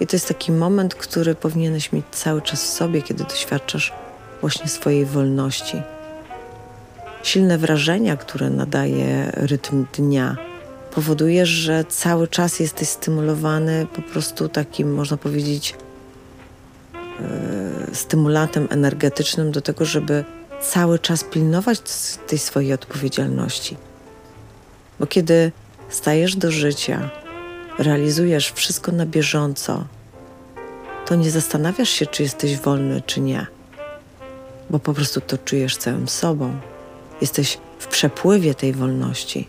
[0.00, 3.92] I to jest taki moment, który powinieneś mieć cały czas w sobie, kiedy doświadczasz
[4.40, 5.82] właśnie swojej wolności.
[7.22, 10.36] Silne wrażenia, które nadaje rytm dnia,
[10.94, 15.74] powoduje, że cały czas jesteś stymulowany po prostu takim, można powiedzieć,
[16.94, 20.24] yy, stymulatem energetycznym do tego, żeby
[20.62, 21.80] cały czas pilnować
[22.26, 23.76] tej swojej odpowiedzialności.
[25.00, 25.52] Bo kiedy
[25.92, 27.10] stajesz do życia,
[27.78, 29.84] realizujesz wszystko na bieżąco,
[31.06, 33.46] to nie zastanawiasz się, czy jesteś wolny, czy nie,
[34.70, 36.60] bo po prostu to czujesz całym sobą.
[37.20, 39.48] Jesteś w przepływie tej wolności.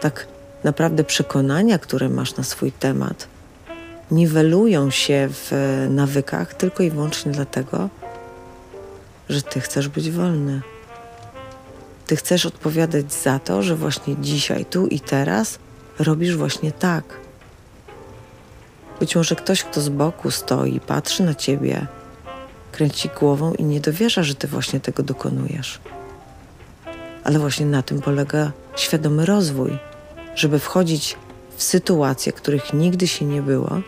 [0.00, 0.26] Tak
[0.64, 3.28] naprawdę przekonania, które masz na swój temat,
[4.10, 5.52] niwelują się w
[5.90, 7.88] nawykach tylko i wyłącznie dlatego,
[9.28, 10.60] że ty chcesz być wolny.
[12.10, 15.58] Ty chcesz odpowiadać za to, że właśnie dzisiaj, tu i teraz
[15.98, 17.04] robisz właśnie tak.
[19.00, 21.86] Być może ktoś, kto z boku stoi, patrzy na ciebie,
[22.72, 25.80] kręci głową i nie dowierza, że ty właśnie tego dokonujesz.
[27.24, 29.78] Ale właśnie na tym polega świadomy rozwój,
[30.34, 31.16] żeby wchodzić
[31.56, 33.80] w sytuacje, których nigdy się nie było,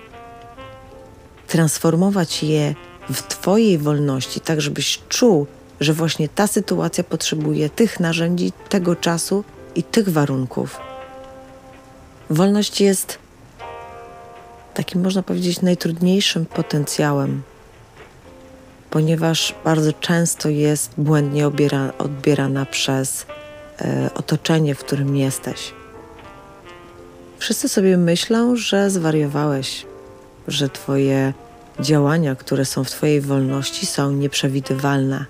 [1.46, 2.74] transformować je
[3.10, 5.46] w Twojej wolności, tak żebyś czuł,
[5.82, 10.80] że właśnie ta sytuacja potrzebuje tych narzędzi, tego czasu i tych warunków.
[12.30, 13.18] Wolność jest
[14.74, 17.42] takim, można powiedzieć, najtrudniejszym potencjałem,
[18.90, 23.26] ponieważ bardzo często jest błędnie obiera, odbierana przez
[23.80, 25.72] e, otoczenie, w którym jesteś.
[27.38, 29.86] Wszyscy sobie myślą, że zwariowałeś,
[30.48, 31.32] że Twoje
[31.80, 35.26] działania, które są w Twojej wolności, są nieprzewidywalne.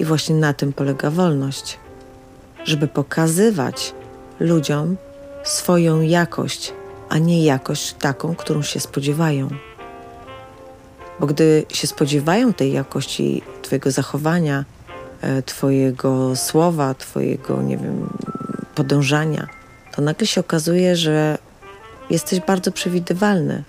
[0.00, 1.78] I właśnie na tym polega wolność,
[2.64, 3.94] żeby pokazywać
[4.40, 4.96] ludziom
[5.44, 6.72] swoją jakość,
[7.08, 9.48] a nie jakość taką, którą się spodziewają.
[11.20, 14.64] Bo gdy się spodziewają tej jakości Twojego zachowania,
[15.20, 18.08] e, Twojego słowa, Twojego, nie wiem,
[18.74, 19.46] podążania,
[19.96, 21.38] to nagle się okazuje, że
[22.10, 23.64] jesteś bardzo przewidywalny,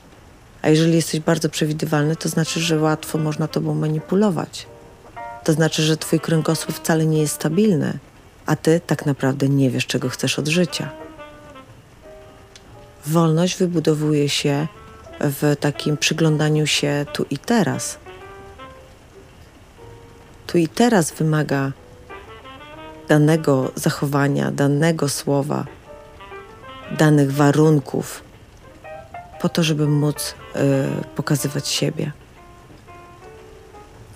[0.62, 4.71] a jeżeli jesteś bardzo przewidywalny, to znaczy, że łatwo można tobą manipulować.
[5.44, 8.00] To znaczy, że twój kręgosłup wcale nie jest stabilny,
[8.46, 10.90] a ty tak naprawdę nie wiesz, czego chcesz od życia.
[13.06, 14.68] Wolność wybudowuje się
[15.20, 17.98] w takim przyglądaniu się tu i teraz.
[20.48, 21.72] Tu i teraz wymaga
[23.08, 25.66] danego zachowania, danego słowa,
[26.98, 28.24] danych warunków,
[29.42, 32.12] po to, żeby móc y, pokazywać siebie.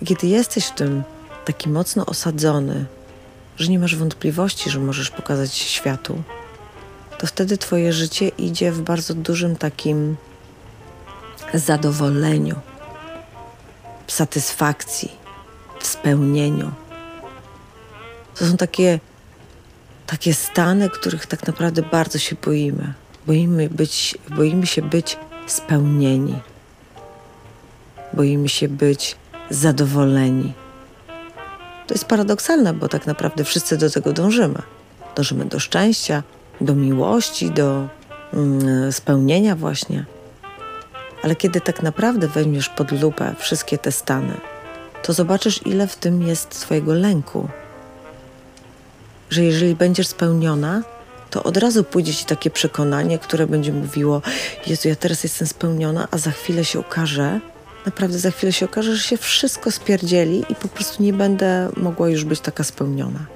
[0.06, 1.02] Kiedy jesteś w tym
[1.46, 2.86] taki mocno osadzony,
[3.56, 6.22] że nie masz wątpliwości, że możesz pokazać się światu,
[7.18, 10.16] to wtedy Twoje życie idzie w bardzo dużym takim
[11.54, 12.56] zadowoleniu,
[14.06, 15.12] satysfakcji,
[15.80, 16.70] w spełnieniu.
[18.34, 19.00] To są takie,
[20.06, 22.94] takie stany, których tak naprawdę bardzo się boimy.
[23.26, 26.38] Boimy, być, boimy się być spełnieni.
[28.12, 29.16] Boimy się być
[29.50, 30.52] zadowoleni.
[31.86, 34.62] To jest paradoksalne, bo tak naprawdę wszyscy do tego dążymy.
[35.16, 36.22] Dążymy do szczęścia,
[36.60, 37.88] do miłości, do
[38.32, 40.04] mm, spełnienia, właśnie.
[41.22, 44.34] Ale kiedy tak naprawdę weźmiesz pod lupę wszystkie te stany,
[45.02, 47.48] to zobaczysz, ile w tym jest Twojego lęku.
[49.30, 50.82] Że jeżeli będziesz spełniona,
[51.30, 54.22] to od razu pójdzie ci takie przekonanie, które będzie mówiło:
[54.66, 57.40] Jezu, ja teraz jestem spełniona, a za chwilę się okaże,
[57.86, 62.08] naprawdę za chwilę się okaże, że się wszystko spierdzieli i po prostu nie będę mogła
[62.08, 63.26] już być taka spełniona.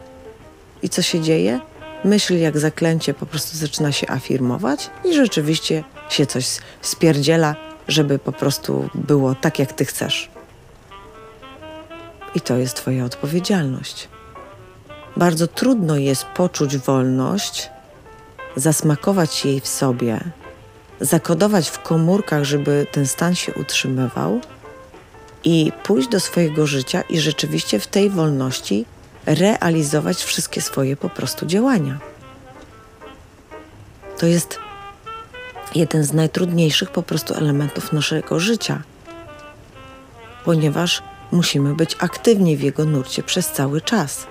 [0.83, 1.61] I co się dzieje?
[2.05, 6.47] Myśl jak zaklęcie po prostu zaczyna się afirmować i rzeczywiście się coś
[6.83, 7.57] spierdziela,
[7.89, 10.31] żeby po prostu było tak, jak ty chcesz.
[12.35, 14.09] I to jest Twoja odpowiedzialność.
[15.17, 17.71] Bardzo trudno jest poczuć wolność,
[18.57, 20.21] zasmakować jej w sobie,
[21.01, 24.41] zakodować w komórkach, żeby ten stan się utrzymywał
[25.45, 28.85] i pójść do swojego życia i rzeczywiście w tej wolności
[29.27, 31.99] realizować wszystkie swoje po prostu działania.
[34.19, 34.59] To jest
[35.75, 38.83] jeden z najtrudniejszych po prostu elementów naszego życia,
[40.45, 44.27] ponieważ musimy być aktywni w jego nurcie przez cały czas.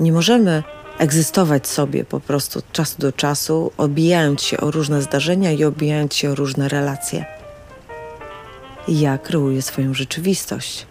[0.00, 0.62] Nie możemy
[0.98, 6.14] egzystować sobie po prostu od czasu do czasu, obijając się o różne zdarzenia i obijając
[6.14, 7.24] się o różne relacje.
[8.88, 10.86] Ja kreuję swoją rzeczywistość.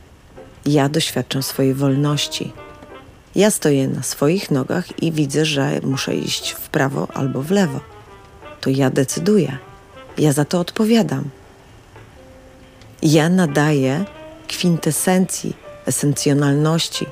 [0.65, 2.53] Ja doświadczam swojej wolności.
[3.35, 7.79] Ja stoję na swoich nogach i widzę, że muszę iść w prawo albo w lewo.
[8.61, 9.57] To ja decyduję.
[10.17, 11.29] Ja za to odpowiadam.
[13.01, 14.05] Ja nadaję
[14.47, 17.05] kwintesencji, esencjonalności,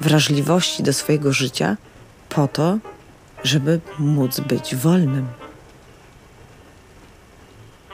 [0.00, 1.76] wrażliwości do swojego życia
[2.36, 2.78] po to,
[3.44, 5.28] żeby móc być wolnym.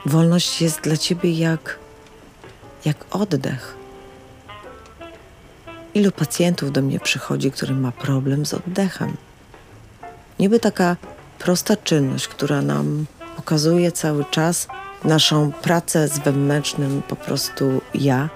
[0.06, 1.78] Wolność jest dla ciebie jak,
[2.84, 3.76] jak oddech.
[5.94, 9.16] Ilu pacjentów do mnie przychodzi, który ma problem z oddechem?
[10.38, 10.96] Niby taka
[11.38, 14.68] prosta czynność, która nam pokazuje cały czas
[15.04, 18.28] naszą pracę z wewnętrznym po prostu ja,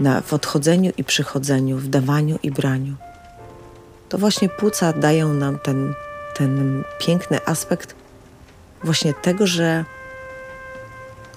[0.00, 2.96] na, w odchodzeniu i przychodzeniu, w dawaniu i braniu.
[4.14, 5.94] To właśnie płuca dają nam ten,
[6.34, 7.94] ten piękny aspekt
[8.84, 9.84] właśnie tego, że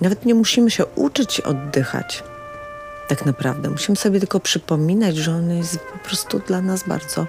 [0.02, 2.24] nawet nie musimy się uczyć oddychać.
[3.08, 7.28] Tak naprawdę musimy sobie tylko przypominać, że on jest po prostu dla nas bardzo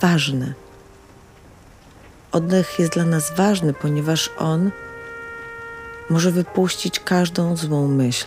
[0.00, 0.54] ważny.
[2.32, 4.70] Oddech jest dla nas ważny, ponieważ on
[6.10, 8.26] może wypuścić każdą złą myśl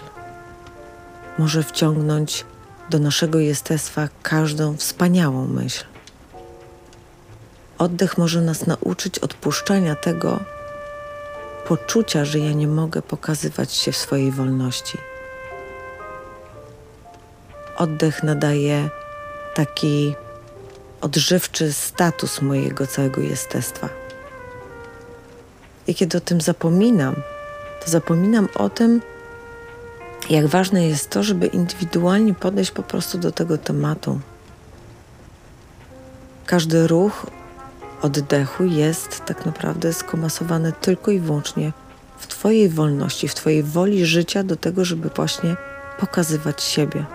[1.37, 2.45] może wciągnąć
[2.89, 5.94] do naszego jestestwa każdą wspaniałą myśl.
[7.77, 10.39] Oddech może nas nauczyć odpuszczania tego
[11.67, 14.97] poczucia, że ja nie mogę pokazywać się w swojej wolności.
[17.77, 18.89] Oddech nadaje
[19.53, 20.15] taki
[21.01, 23.89] odżywczy status mojego całego jestestwa.
[25.87, 27.15] I kiedy o tym zapominam,
[27.83, 29.01] to zapominam o tym,
[30.29, 34.19] jak ważne jest to, żeby indywidualnie podejść po prostu do tego tematu.
[36.45, 37.25] Każdy ruch
[38.05, 41.71] oddechu jest tak naprawdę skomasowany tylko i wyłącznie
[42.17, 45.55] w Twojej wolności, w Twojej woli życia do tego, żeby właśnie
[45.99, 47.05] pokazywać siebie.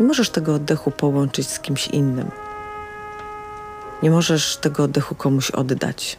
[0.00, 2.30] Nie możesz tego oddechu połączyć z kimś innym.
[4.02, 6.18] Nie możesz tego oddechu komuś oddać.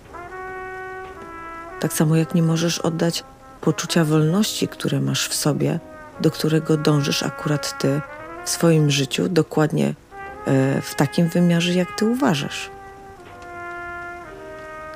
[1.80, 3.24] Tak samo jak nie możesz oddać
[3.62, 5.80] poczucia wolności, które masz w sobie,
[6.22, 8.02] do którego dążysz akurat ty
[8.46, 9.88] w swoim życiu, dokładnie
[10.46, 12.70] e, w takim wymiarze, jak ty uważasz.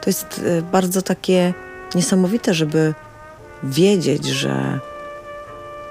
[0.04, 1.54] To jest e, bardzo takie
[1.96, 2.94] niesamowite, żeby
[3.64, 4.80] wiedzieć, że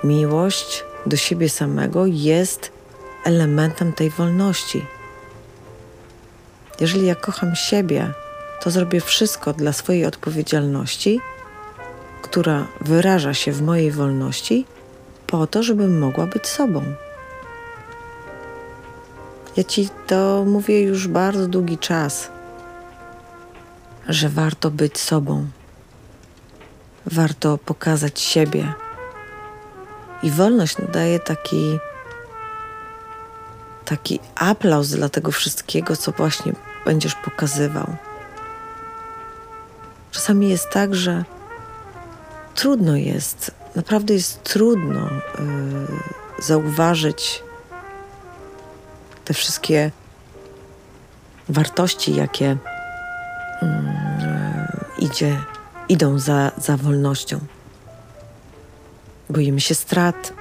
[0.04, 2.72] miłość do siebie samego jest
[3.24, 4.86] elementem tej wolności.
[6.80, 8.12] Jeżeli ja kocham siebie,
[8.62, 11.20] to zrobię wszystko dla swojej odpowiedzialności
[12.32, 14.64] która wyraża się w mojej wolności,
[15.26, 16.82] po to, żebym mogła być sobą.
[19.56, 22.30] Ja ci to mówię już bardzo długi czas,
[24.08, 25.46] że warto być sobą,
[27.06, 28.72] warto pokazać siebie.
[30.22, 31.78] I wolność nadaje taki,
[33.84, 36.52] taki aplauz dla tego wszystkiego, co właśnie
[36.84, 37.96] będziesz pokazywał.
[40.10, 41.24] Czasami jest tak, że
[42.54, 47.42] trudno jest, naprawdę jest trudno y, zauważyć
[49.24, 49.90] te wszystkie
[51.48, 52.56] wartości, jakie
[54.98, 55.38] idzie,
[55.88, 57.38] idą za, za wolnością.
[59.30, 60.32] Boimy się strat,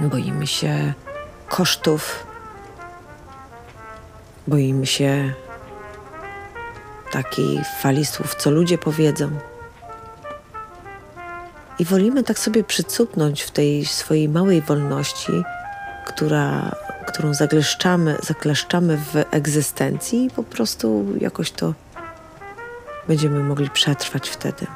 [0.00, 0.92] boimy się
[1.48, 2.26] kosztów,
[4.46, 5.32] boimy się
[7.10, 9.30] takiej fali słów, co ludzie powiedzą.
[11.78, 15.32] I wolimy tak sobie przycupnąć w tej swojej małej wolności,
[16.06, 16.76] która,
[17.06, 21.74] którą zagleszczamy, zakleszczamy w egzystencji i po prostu jakoś to
[23.08, 24.66] będziemy mogli przetrwać wtedy.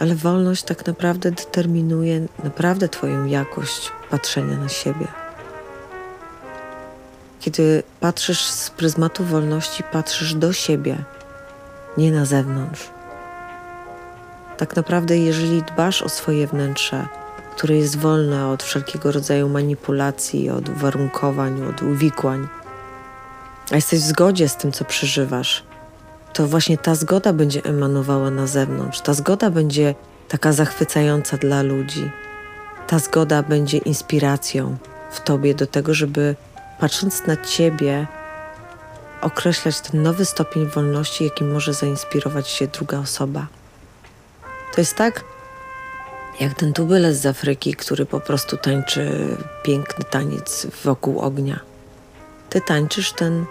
[0.00, 5.06] Ale wolność tak naprawdę determinuje naprawdę Twoją jakość patrzenia na siebie.
[7.40, 10.96] Kiedy patrzysz z pryzmatu wolności, patrzysz do siebie,
[11.98, 12.90] nie na zewnątrz.
[14.56, 17.08] Tak naprawdę, jeżeli dbasz o swoje wnętrze,
[17.60, 22.48] które jest wolne od wszelkiego rodzaju manipulacji, od uwarunkowań, od uwikłań,
[23.72, 25.62] a jesteś w zgodzie z tym, co przeżywasz,
[26.32, 29.00] to właśnie ta zgoda będzie emanowała na zewnątrz.
[29.00, 29.94] Ta zgoda będzie
[30.28, 32.10] taka zachwycająca dla ludzi.
[32.86, 34.76] Ta zgoda będzie inspiracją
[35.10, 36.36] w tobie do tego, żeby
[36.78, 38.06] patrząc na ciebie,
[39.20, 43.46] określać ten nowy stopień wolności, jakim może zainspirować się druga osoba.
[44.74, 45.24] To jest tak,
[46.40, 51.60] jak ten tubylec z Afryki, który po prostu tańczy piękny taniec wokół ognia.
[52.50, 53.44] Ty tańczysz ten,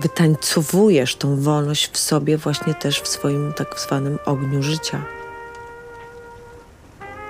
[0.00, 5.02] wytańcowujesz tą wolność w sobie właśnie też w swoim tak zwanym ogniu życia.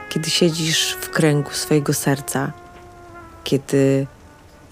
[0.09, 2.53] Kiedy siedzisz w kręgu swojego serca,
[3.45, 4.07] kiedy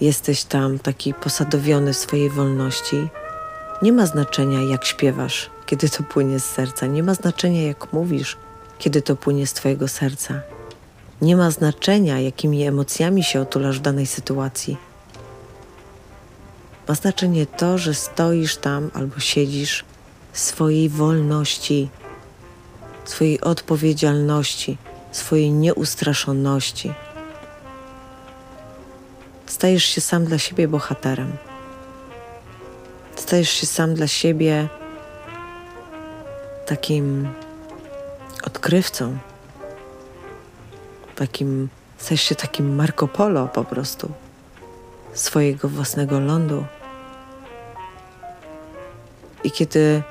[0.01, 3.07] jesteś tam taki posadowiony w swojej wolności,
[3.81, 8.37] nie ma znaczenia jak śpiewasz, kiedy to płynie z serca, nie ma znaczenia jak mówisz,
[8.79, 10.41] kiedy to płynie z Twojego serca.
[11.21, 14.77] Nie ma znaczenia, jakimi emocjami się otulasz w danej sytuacji.
[16.87, 19.85] Ma znaczenie to, że stoisz tam albo siedzisz
[20.33, 21.89] swojej wolności,
[23.05, 24.77] swojej odpowiedzialności,
[25.11, 26.93] swojej nieustraszoności.
[29.45, 31.37] Stajesz się sam dla siebie bohaterem.
[33.15, 34.69] Stajesz się sam dla siebie
[36.65, 37.27] takim
[38.49, 39.17] odkrywcą.
[41.15, 41.69] Takim,
[42.15, 44.11] się takim Marco Polo po prostu
[45.13, 46.65] swojego własnego lądu.
[49.43, 50.03] I kiedy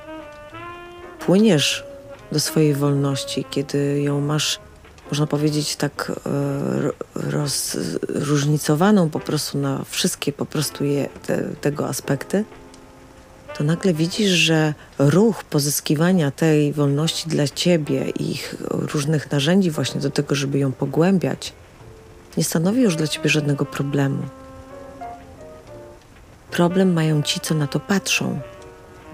[1.19, 1.85] płyniesz
[2.33, 4.59] do swojej wolności, kiedy ją masz,
[5.11, 12.45] można powiedzieć, tak e, rozróżnicowaną po prostu na wszystkie po prostu je, te, tego aspekty,
[13.59, 20.01] to nagle widzisz, że ruch pozyskiwania tej wolności dla ciebie i ich różnych narzędzi właśnie
[20.01, 21.53] do tego, żeby ją pogłębiać,
[22.37, 24.23] nie stanowi już dla ciebie żadnego problemu.
[26.51, 28.41] Problem mają ci, co na to patrzą,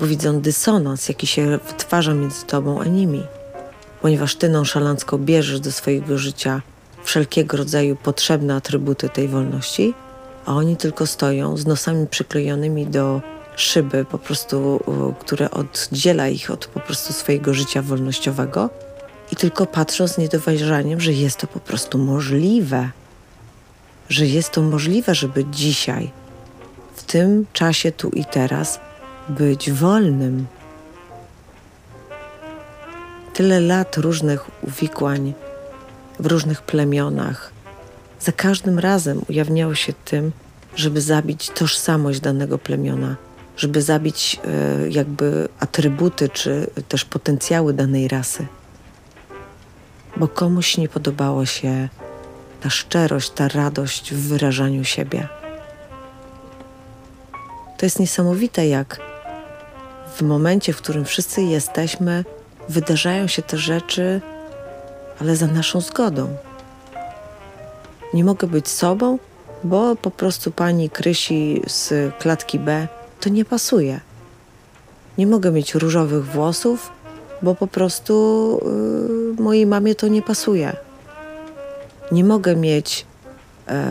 [0.01, 3.22] bo widzą dysonans, jaki się wytwarza między tobą a nimi,
[4.03, 6.62] ponieważ ty nonszalancko bierzesz do swojego życia
[7.05, 9.95] wszelkiego rodzaju potrzebne atrybuty tej wolności,
[10.47, 14.81] a oni tylko stoją z nosami przyklejonymi do szyby, po prostu,
[15.21, 18.71] które oddziela ich od po prostu swojego życia wolnościowego
[19.33, 22.91] i tylko patrzą z niedowierzaniem, że jest to po prostu możliwe.
[24.09, 26.11] Że jest to możliwe, żeby dzisiaj,
[26.95, 28.81] w tym czasie tu i teraz,
[29.29, 30.47] być wolnym.
[33.35, 35.33] Tyle lat różnych uwikłań
[36.21, 37.53] w różnych plemionach.
[38.21, 40.33] Za każdym razem ujawniało się tym,
[40.77, 43.17] żeby zabić tożsamość danego plemiona,
[43.57, 48.47] żeby zabić e, jakby atrybuty czy też potencjały danej rasy.
[50.17, 51.89] Bo komuś nie podobało się
[52.61, 55.29] ta szczerość, ta radość w wyrażaniu siebie.
[57.79, 59.01] To jest niesamowite, jak
[60.17, 62.25] w momencie, w którym wszyscy jesteśmy,
[62.69, 64.21] wydarzają się te rzeczy,
[65.21, 66.37] ale za naszą zgodą.
[68.15, 69.19] Nie mogę być sobą,
[69.65, 72.89] bo po prostu pani Krysi z klatki B
[73.21, 74.01] to nie pasuje.
[75.19, 76.91] Nie mogę mieć różowych włosów,
[77.43, 78.15] bo po prostu
[79.37, 80.77] yy, mojej mamie to nie pasuje.
[82.12, 83.07] Nie mogę mieć
[83.69, 83.85] e,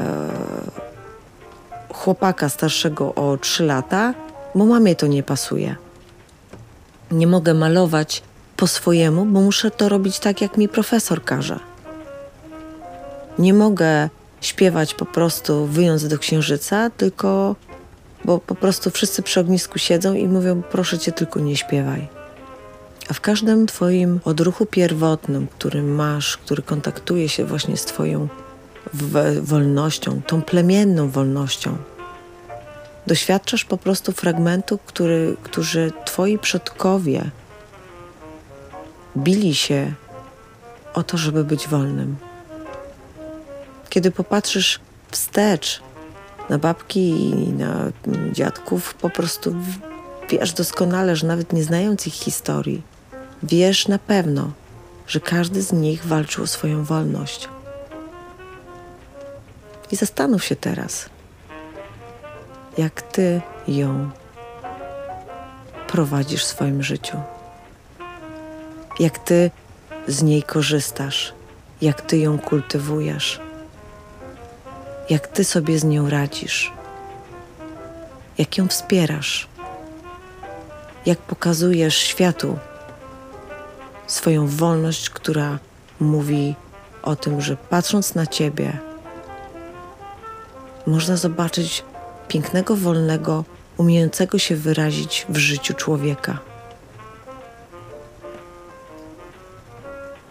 [1.93, 4.13] chłopaka starszego o 3 lata,
[4.55, 5.75] bo mamie to nie pasuje.
[7.11, 8.23] Nie mogę malować
[8.57, 11.59] po swojemu, bo muszę to robić tak, jak mi profesor każe.
[13.39, 14.09] Nie mogę
[14.41, 17.55] śpiewać po prostu wyjąc do księżyca, tylko
[18.25, 22.07] bo po prostu wszyscy przy ognisku siedzą i mówią: Proszę cię, tylko nie śpiewaj.
[23.09, 28.27] A w każdym Twoim odruchu pierwotnym, który masz, który kontaktuje się właśnie z Twoją
[29.41, 31.77] wolnością, tą plemienną wolnością,
[33.07, 37.31] doświadczasz po prostu fragmentu, który, którzy Twoi przodkowie
[39.17, 39.93] bili się
[40.93, 42.15] o to, żeby być wolnym.
[43.89, 44.79] Kiedy popatrzysz
[45.11, 45.82] wstecz
[46.49, 47.91] na babki i na
[48.31, 49.55] dziadków po prostu
[50.29, 52.81] wiesz doskonale, że nawet nie znając ich historii,
[53.43, 54.51] wiesz na pewno,
[55.07, 57.49] że każdy z nich walczył o swoją wolność.
[59.91, 61.09] I zastanów się teraz,
[62.77, 64.09] jak ty ją
[65.87, 67.17] prowadzisz w swoim życiu.
[68.99, 69.51] Jak ty
[70.07, 71.33] z niej korzystasz,
[71.81, 73.41] jak ty ją kultywujesz
[75.09, 76.73] jak ty sobie z nią radzisz,
[78.37, 79.47] jak ją wspierasz,
[81.05, 82.57] jak pokazujesz światu
[84.07, 85.59] swoją wolność, która
[85.99, 86.55] mówi
[87.01, 88.77] o tym, że patrząc na ciebie,
[90.87, 91.83] można zobaczyć
[92.27, 93.43] pięknego, wolnego,
[93.77, 96.39] umiejącego się wyrazić w życiu człowieka.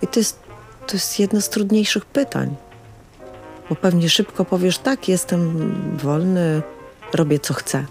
[0.02, 0.38] I to jest,
[0.86, 2.56] to jest jedno z trudniejszych pytań
[3.72, 6.62] bo pewnie szybko powiesz: Tak, jestem wolny,
[7.12, 7.84] robię co chcę.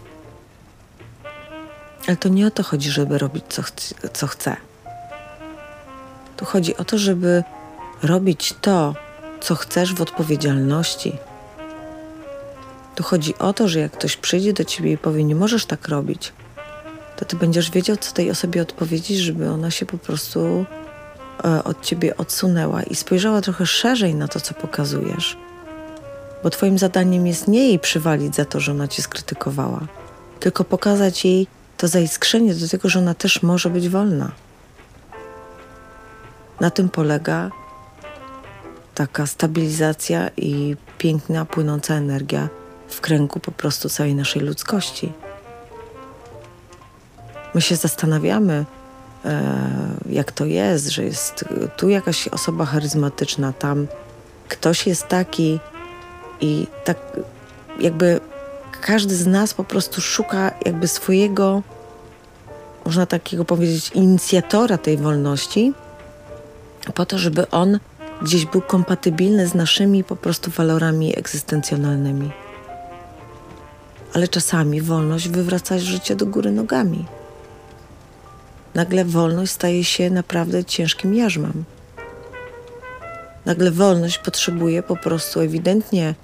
[2.08, 4.56] Ale to nie o to chodzi, żeby robić co, ch- co chce.
[6.38, 7.44] Tu chodzi o to, żeby
[8.04, 8.96] robić to,
[9.42, 11.18] co chcesz w odpowiedzialności.
[12.96, 15.88] Tu chodzi o to, że jak ktoś przyjdzie do ciebie i powie, nie możesz tak
[15.88, 16.34] robić,
[17.18, 20.66] to ty będziesz wiedział, co tej osobie odpowiedzieć, żeby ona się po prostu
[21.44, 25.38] e, od ciebie odsunęła i spojrzała trochę szerzej na to, co pokazujesz.
[26.44, 29.80] Bo twoim zadaniem jest nie jej przywalić za to, że ona cię skrytykowała,
[30.40, 34.32] tylko pokazać jej to zaiskrzenie do tego, że ona też może być wolna.
[36.60, 37.52] Na tym polega
[38.96, 42.50] taka stabilizacja i piękna, płynąca energia
[42.88, 45.14] w kręgu po prostu całej naszej ludzkości.
[47.54, 48.66] My się zastanawiamy,
[49.26, 49.42] e,
[50.10, 51.46] jak to jest, że jest
[51.78, 53.88] tu jakaś osoba charyzmatyczna, tam
[54.48, 55.60] ktoś jest taki
[56.42, 56.98] i tak
[57.80, 58.20] jakby
[58.82, 61.62] każdy z nas po prostu szuka jakby swojego,
[62.86, 65.74] można takiego powiedzieć, inicjatora tej wolności,
[66.94, 67.80] po to, żeby on
[68.22, 72.32] gdzieś był kompatybilny z naszymi po prostu walorami egzystencjonalnymi.
[74.14, 77.06] Ale czasami wolność wywraca życie do góry nogami.
[78.76, 81.64] Nagle wolność staje się naprawdę ciężkim jarzmem.
[83.46, 86.16] Nagle wolność potrzebuje po prostu ewidentnie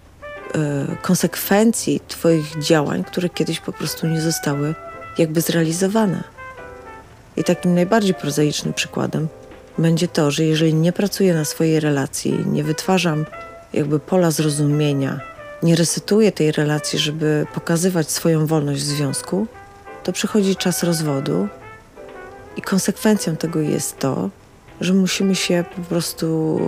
[1.02, 4.76] konsekwencji Twoich działań, które kiedyś po prostu nie zostały
[5.18, 6.24] jakby zrealizowane.
[7.38, 9.28] I takim najbardziej prozaicznym przykładem
[9.78, 13.26] będzie to, że jeżeli nie pracuję na swojej relacji, nie wytwarzam
[13.74, 15.20] jakby pola zrozumienia,
[15.64, 19.48] nie resetuję tej relacji, żeby pokazywać swoją wolność w związku,
[20.04, 21.48] to przychodzi czas rozwodu
[22.58, 24.30] i konsekwencją tego jest to,
[24.82, 26.60] że musimy się po prostu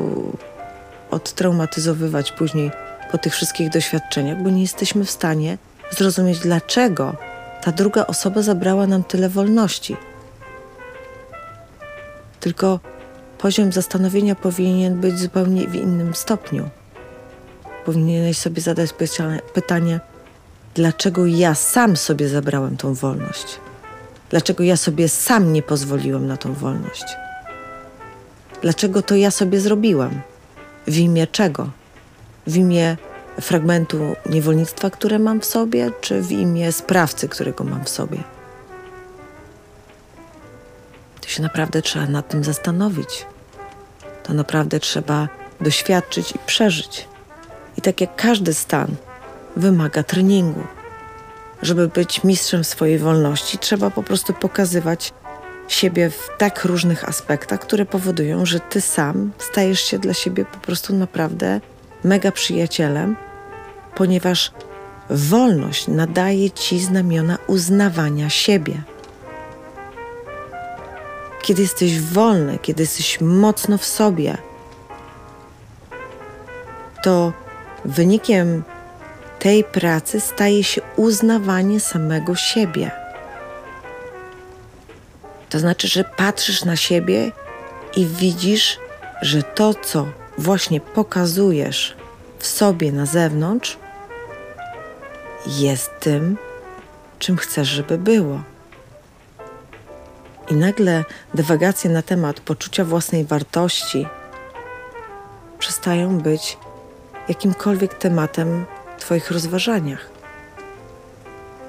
[1.12, 2.72] odtraumatyzowywać później
[3.12, 5.58] po tych wszystkich doświadczeniach, bo nie jesteśmy w stanie
[5.92, 7.16] zrozumieć, dlaczego
[7.62, 9.98] ta druga osoba zabrała nam tyle wolności.
[12.40, 12.80] Tylko
[13.38, 16.70] poziom zastanowienia powinien być zupełnie w innym stopniu.
[17.86, 18.90] Powinieneś sobie zadać
[19.54, 20.00] pytanie,
[20.76, 23.60] dlaczego ja sam sobie zabrałem tą wolność?
[24.30, 27.06] Dlaczego ja sobie sam nie pozwoliłem na tą wolność?
[28.62, 30.22] Dlaczego to ja sobie zrobiłem?
[30.88, 31.70] W imię czego?
[32.50, 32.98] W imię
[33.42, 38.18] fragmentu niewolnictwa, które mam w sobie, czy w imię sprawcy, którego mam w sobie?
[41.22, 43.26] To się naprawdę trzeba nad tym zastanowić.
[44.24, 45.28] To naprawdę trzeba
[45.62, 47.08] doświadczyć i przeżyć.
[47.78, 48.96] I tak jak każdy stan
[49.56, 50.64] wymaga treningu.
[51.62, 55.14] Żeby być mistrzem swojej wolności, trzeba po prostu pokazywać
[55.68, 60.58] siebie w tak różnych aspektach, które powodują, że ty sam stajesz się dla siebie po
[60.58, 61.62] prostu naprawdę
[62.04, 63.16] mega przyjacielem,
[63.96, 64.52] ponieważ
[65.10, 68.82] wolność nadaje ci znamiona uznawania siebie.
[71.42, 74.38] Kiedy jesteś wolny, kiedy jesteś mocno w sobie,
[77.04, 77.34] to
[77.86, 78.64] wynikiem
[79.40, 82.92] tej pracy staje się uznawanie samego siebie.
[85.50, 87.32] To znaczy, że patrzysz na siebie
[87.96, 88.80] i widzisz,
[89.22, 90.06] że to, co
[90.40, 91.96] właśnie pokazujesz
[92.40, 93.78] w sobie na zewnątrz,
[95.48, 96.38] jest tym,
[97.20, 98.42] czym chcesz, żeby było.
[100.50, 104.08] I nagle dywagacje na temat poczucia własnej wartości
[105.60, 106.58] przestają być
[107.28, 108.66] jakimkolwiek tematem
[108.98, 110.10] w Twoich rozważaniach,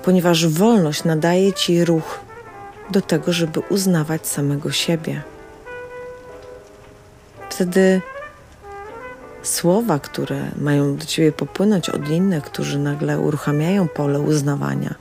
[0.03, 2.21] ponieważ wolność nadaje Ci ruch
[2.91, 5.23] do tego, żeby uznawać samego siebie.
[7.51, 8.01] Wtedy
[9.43, 14.95] słowa, które mają do ciebie popłynąć od innych, którzy nagle uruchamiają pole uznawania,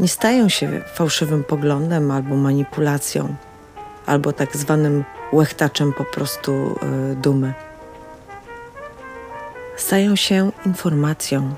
[0.00, 3.34] nie stają się fałszywym poglądem albo manipulacją,
[4.06, 6.78] albo tak zwanym łechtaczem po prostu
[7.08, 7.54] yy, dumy.
[9.76, 11.54] Stają się informacją,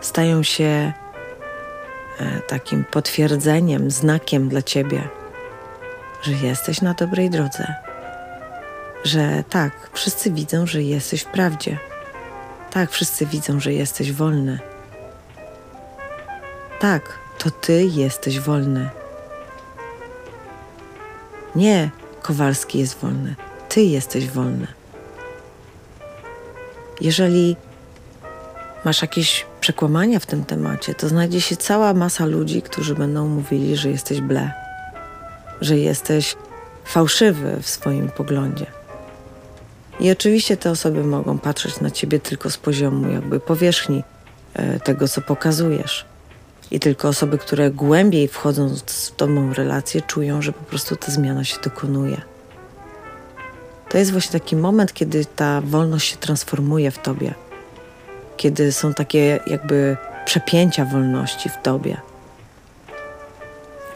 [0.00, 0.92] stają się
[2.20, 5.08] E, takim potwierdzeniem, znakiem dla ciebie,
[6.22, 7.87] że jesteś na dobrej drodze.
[9.04, 11.78] Że tak, wszyscy widzą, że jesteś w prawdzie.
[12.70, 14.58] Tak, wszyscy widzą, że jesteś wolny.
[16.80, 18.88] Tak, to ty jesteś wolny.
[21.56, 21.90] Nie,
[22.22, 23.34] Kowalski jest wolny.
[23.68, 24.66] Ty jesteś wolny.
[27.00, 27.56] Jeżeli
[28.84, 33.76] masz jakieś przekłamania w tym temacie, to znajdzie się cała masa ludzi, którzy będą mówili,
[33.76, 34.52] że jesteś ble,
[35.60, 36.36] że jesteś
[36.84, 38.77] fałszywy w swoim poglądzie.
[40.00, 44.04] I oczywiście te osoby mogą patrzeć na ciebie tylko z poziomu jakby powierzchni
[44.54, 46.04] e, tego, co pokazujesz.
[46.70, 51.44] I tylko osoby, które głębiej wchodzą w tą relację, czują, że po prostu ta zmiana
[51.44, 52.20] się dokonuje.
[53.88, 57.34] To jest właśnie taki moment, kiedy ta wolność się transformuje w tobie,
[58.36, 61.96] kiedy są takie jakby przepięcia wolności w tobie.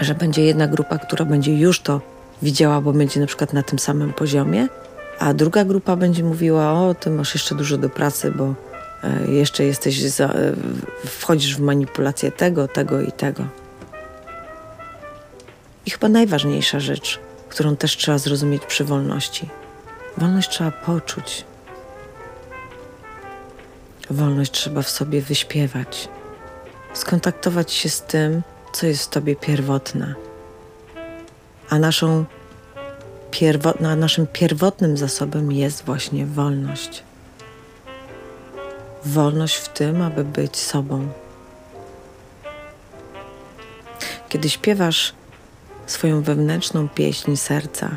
[0.00, 2.00] Że będzie jedna grupa, która będzie już to
[2.42, 4.68] widziała, bo będzie na przykład na tym samym poziomie,
[5.22, 8.54] a druga grupa będzie mówiła: O, ty masz jeszcze dużo do pracy, bo
[9.02, 10.52] e, jeszcze jesteś, za, e,
[11.04, 13.44] wchodzisz w manipulację tego, tego i tego.
[15.86, 19.48] I chyba najważniejsza rzecz, którą też trzeba zrozumieć przy wolności.
[20.18, 21.44] Wolność trzeba poczuć.
[24.10, 26.08] Wolność trzeba w sobie wyśpiewać,
[26.94, 28.42] skontaktować się z tym,
[28.72, 30.14] co jest w tobie pierwotne.
[31.70, 32.24] A naszą
[33.32, 37.02] pierwotna, naszym pierwotnym zasobem jest właśnie wolność.
[39.04, 41.08] Wolność w tym, aby być sobą.
[44.28, 45.14] Kiedy śpiewasz
[45.86, 47.96] swoją wewnętrzną pieśń serca,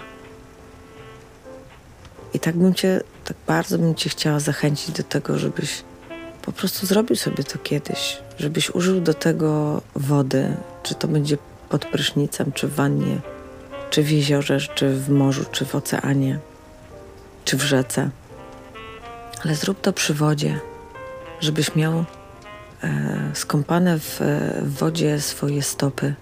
[2.33, 5.83] i tak bym cię, tak bardzo bym cię chciała zachęcić do tego, żebyś
[6.41, 11.37] po prostu zrobił sobie to kiedyś, żebyś użył do tego wody, czy to będzie
[11.69, 13.34] pod prysznicem, czy w wannie
[13.89, 16.39] czy w jeziorze, czy w morzu, czy w oceanie,
[17.45, 18.09] czy w rzece.
[19.45, 20.59] Ale zrób to przy wodzie,
[21.39, 22.05] żebyś miał e,
[23.33, 24.19] skąpane w,
[24.61, 26.13] w wodzie swoje stopy.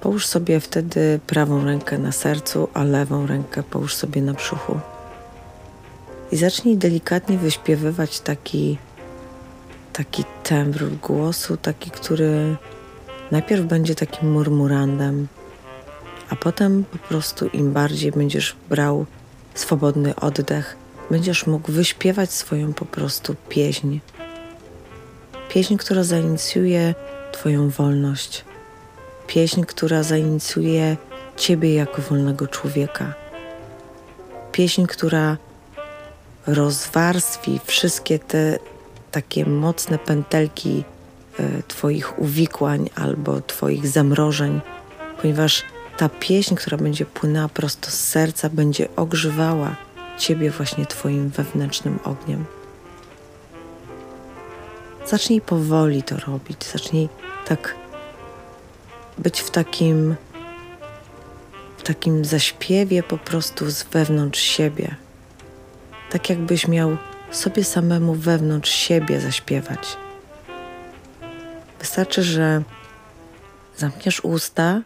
[0.00, 4.80] Połóż sobie wtedy prawą rękę na sercu, a lewą rękę połóż sobie na brzuchu.
[6.32, 8.78] I zacznij delikatnie wyśpiewywać taki,
[9.92, 12.56] taki tembr głosu, taki, który
[13.30, 15.26] najpierw będzie takim murmurandem,
[16.30, 19.06] a potem po prostu im bardziej będziesz brał
[19.54, 20.76] swobodny oddech,
[21.10, 23.98] będziesz mógł wyśpiewać swoją po prostu pieśń.
[25.48, 26.94] Pieśń, która zainicjuje
[27.32, 28.44] Twoją wolność.
[29.26, 30.96] Pieśń, która zainicjuje
[31.36, 33.14] Ciebie jako wolnego człowieka.
[34.52, 35.36] Pieśń, która
[36.46, 38.58] rozwarstwi wszystkie te
[39.10, 40.84] takie mocne pętelki
[41.38, 44.60] e, Twoich uwikłań albo Twoich zamrożeń,
[45.20, 45.62] ponieważ
[45.96, 49.76] ta pieśń, która będzie płynęła prosto z serca, będzie ogrzewała
[50.18, 52.44] Ciebie właśnie Twoim wewnętrznym ogniem.
[55.06, 57.08] Zacznij powoli to robić, zacznij
[57.46, 57.74] tak
[59.18, 60.14] być w takim,
[61.76, 64.94] w takim zaśpiewie po prostu z wewnątrz siebie.
[66.10, 66.96] Tak jakbyś miał
[67.30, 69.96] sobie samemu wewnątrz siebie zaśpiewać.
[71.80, 72.62] Wystarczy, że
[73.76, 74.80] zamkniesz usta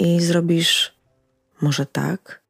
[0.00, 0.94] i zrobisz
[1.60, 2.42] może tak.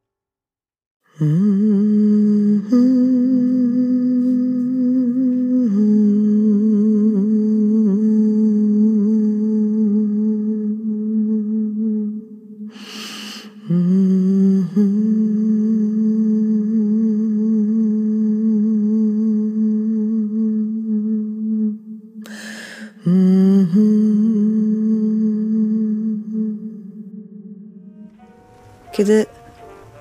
[29.01, 29.27] Kiedy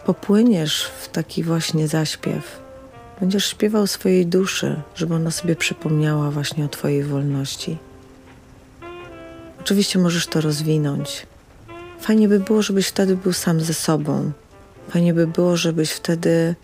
[0.05, 2.61] popłyniesz w taki właśnie zaśpiew,
[3.19, 7.77] będziesz śpiewał swojej duszy, żeby ona sobie przypomniała właśnie o Twojej wolności.
[9.59, 11.27] Oczywiście możesz to rozwinąć.
[11.99, 14.31] Fajnie by było, żebyś wtedy był sam ze sobą.
[14.89, 16.55] Fajnie by było, żebyś wtedy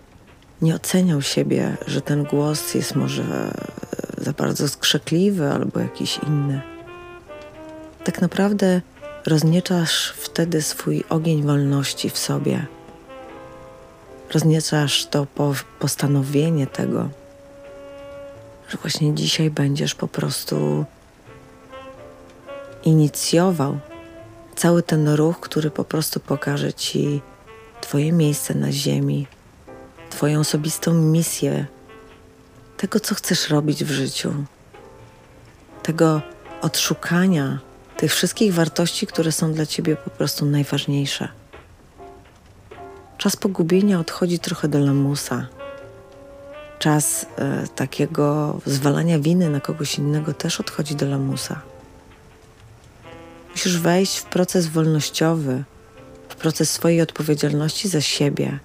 [0.62, 3.52] nie oceniał siebie, że ten głos jest może
[4.18, 6.62] za bardzo skrzekliwy albo jakiś inny.
[8.04, 8.82] Tak naprawdę
[9.26, 12.66] rozniecasz wtedy swój ogień wolności w sobie.
[14.34, 15.28] Rozniecasz to
[15.80, 17.10] postanowienie tego,
[18.70, 20.86] że właśnie dzisiaj będziesz po prostu
[22.84, 23.80] inicjował
[24.56, 27.22] cały ten ruch, który po prostu pokaże ci
[27.82, 29.28] Twoje miejsce na Ziemi,
[30.10, 31.66] Twoją osobistą misję,
[32.78, 34.34] tego, co chcesz robić w życiu,
[35.84, 36.22] tego
[36.62, 37.60] odszukania
[37.98, 41.28] tych wszystkich wartości, które są dla ciebie po prostu najważniejsze.
[43.18, 45.48] Czas pogubienia odchodzi trochę do lamusa.
[46.80, 51.62] Czas e, takiego zwalania winy na kogoś innego też odchodzi do lamusa.
[53.52, 55.64] Musisz wejść w proces wolnościowy,
[56.30, 58.60] w proces swojej odpowiedzialności za siebie,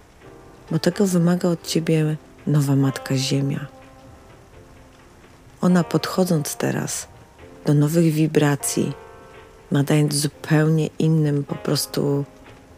[0.70, 2.16] bo tego wymaga od ciebie
[2.46, 3.66] nowa Matka Ziemia.
[5.60, 7.08] Ona podchodząc teraz
[7.66, 8.92] do nowych wibracji,
[9.70, 12.24] nadając zupełnie innym po prostu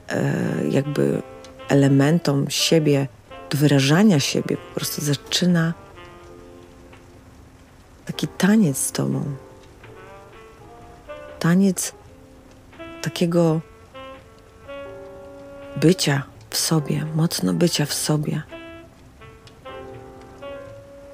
[0.09, 0.35] e,
[0.71, 1.23] jakby
[1.69, 3.09] elementom siebie,
[3.51, 5.75] do wyrażania siebie, po prostu zaczyna
[8.05, 9.25] taki taniec z tobą.
[11.39, 11.93] taniec
[13.03, 13.61] takiego
[15.77, 18.43] bycia w sobie, mocno bycia w sobie.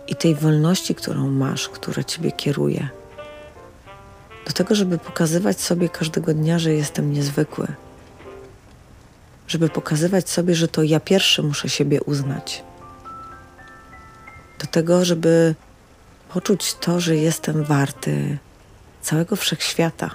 [0.08, 2.88] I tej wolności, którą masz, która ciebie kieruje.
[4.48, 7.66] Do tego, żeby pokazywać sobie każdego dnia, że jestem niezwykły.
[9.48, 12.64] Żeby pokazywać sobie, że to ja pierwszy muszę siebie uznać.
[14.58, 15.54] Do tego, żeby
[16.28, 18.38] poczuć to, że jestem warty
[19.02, 20.10] całego wszechświata.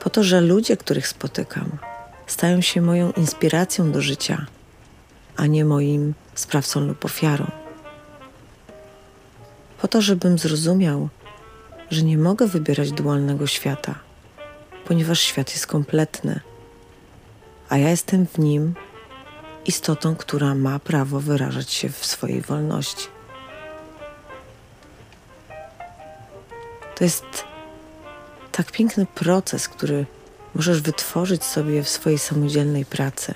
[0.00, 1.70] Po to, że ludzie, których spotykam,
[2.26, 4.46] stają się moją inspiracją do życia,
[5.36, 7.46] a nie moim sprawcą lub ofiarą.
[9.80, 11.08] Po to, żebym zrozumiał,
[11.90, 13.94] że nie mogę wybierać dualnego świata,
[14.84, 16.40] ponieważ świat jest kompletny,
[17.68, 18.74] a ja jestem w nim
[19.66, 23.06] istotą, która ma prawo wyrażać się w swojej wolności.
[26.94, 27.44] To jest
[28.52, 30.06] tak piękny proces, który
[30.54, 33.34] możesz wytworzyć sobie w swojej samodzielnej pracy.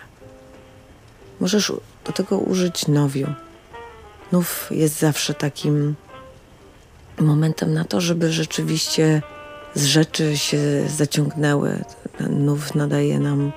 [1.40, 1.72] Możesz
[2.04, 3.26] do tego użyć nowiu.
[4.32, 5.94] Nów jest zawsze takim
[7.18, 9.22] momentem na to, żeby rzeczywiście
[9.74, 11.84] z rzeczy się zaciągnęły.
[12.30, 13.52] Nów nadaje nam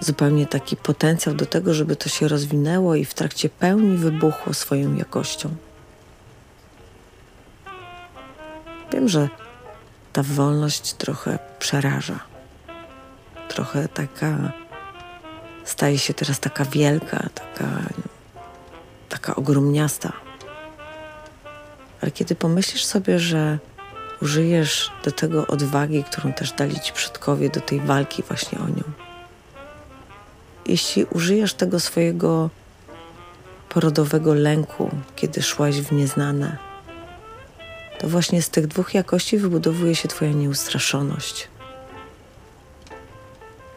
[0.00, 4.94] zupełnie taki potencjał do tego, żeby to się rozwinęło i w trakcie pełni wybuchło swoją
[4.94, 5.54] jakością.
[8.92, 9.28] Wiem, że
[10.12, 12.20] ta wolność trochę przeraża.
[13.48, 14.52] Trochę taka
[15.64, 17.68] staje się teraz taka wielka, taka,
[19.08, 20.12] taka ogromniasta.
[22.00, 23.58] Ale kiedy pomyślisz sobie, że
[24.22, 28.82] użyjesz do tego odwagi, którą też dali ci przodkowie, do tej walki właśnie o nią,
[30.66, 32.50] jeśli użyjesz tego swojego
[33.68, 36.56] porodowego lęku, kiedy szłaś w nieznane,
[37.98, 41.48] to właśnie z tych dwóch jakości wybudowuje się Twoja nieustraszoność.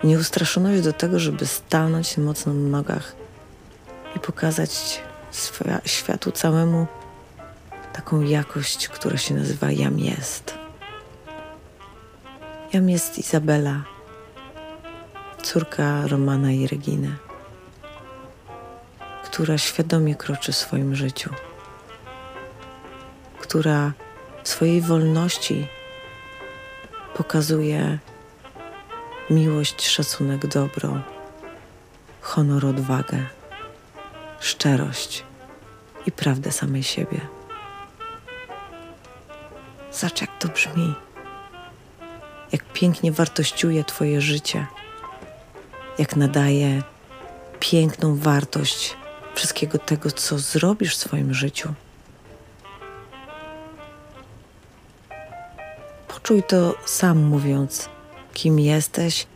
[0.04, 3.16] Nieustraszoność do tego, żeby stanąć mocno na nogach
[4.16, 5.02] i pokazać
[5.86, 6.88] światu całemu
[7.94, 10.58] taką jakość, która się nazywa Jam jest.
[12.74, 13.84] Jam jest Izabela,
[15.44, 17.16] córka Romana i Reginy,
[19.24, 21.30] która świadomie kroczy w swoim życiu,
[23.40, 23.94] która
[24.44, 25.68] w swojej wolności
[27.16, 28.00] pokazuje
[29.30, 31.02] miłość, szacunek, dobro,
[32.22, 33.26] honor, odwagę,
[34.40, 35.24] szczerość
[36.06, 37.33] i prawdę samej siebie.
[39.94, 40.94] Zacz, jak to brzmi,
[42.52, 44.68] jak pięknie wartościuje Twoje życie,
[45.98, 46.84] jak nadaje
[47.60, 48.96] piękną wartość
[49.36, 51.74] wszystkiego tego, co zrobisz w swoim życiu.
[56.08, 57.90] Poczuj to sam mówiąc,
[58.34, 59.28] kim jesteś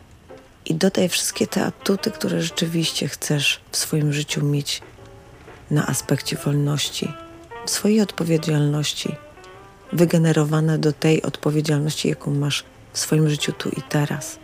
[0.66, 4.82] i dodaj wszystkie te atuty, które rzeczywiście chcesz w swoim życiu mieć
[5.72, 7.14] na aspekcie wolności,
[7.66, 9.16] swojej odpowiedzialności,
[9.94, 12.64] wygenerowane do tej odpowiedzialności, jaką masz
[12.94, 14.40] w swoim życiu tu i teraz.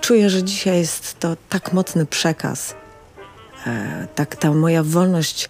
[0.00, 2.74] Czuję, że dzisiaj jest to tak mocny przekaz,
[3.66, 5.48] e, tak ta moja wolność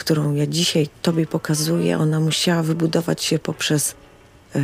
[0.00, 3.94] którą ja dzisiaj Tobie pokazuję, ona musiała wybudować się poprzez
[4.54, 4.60] e,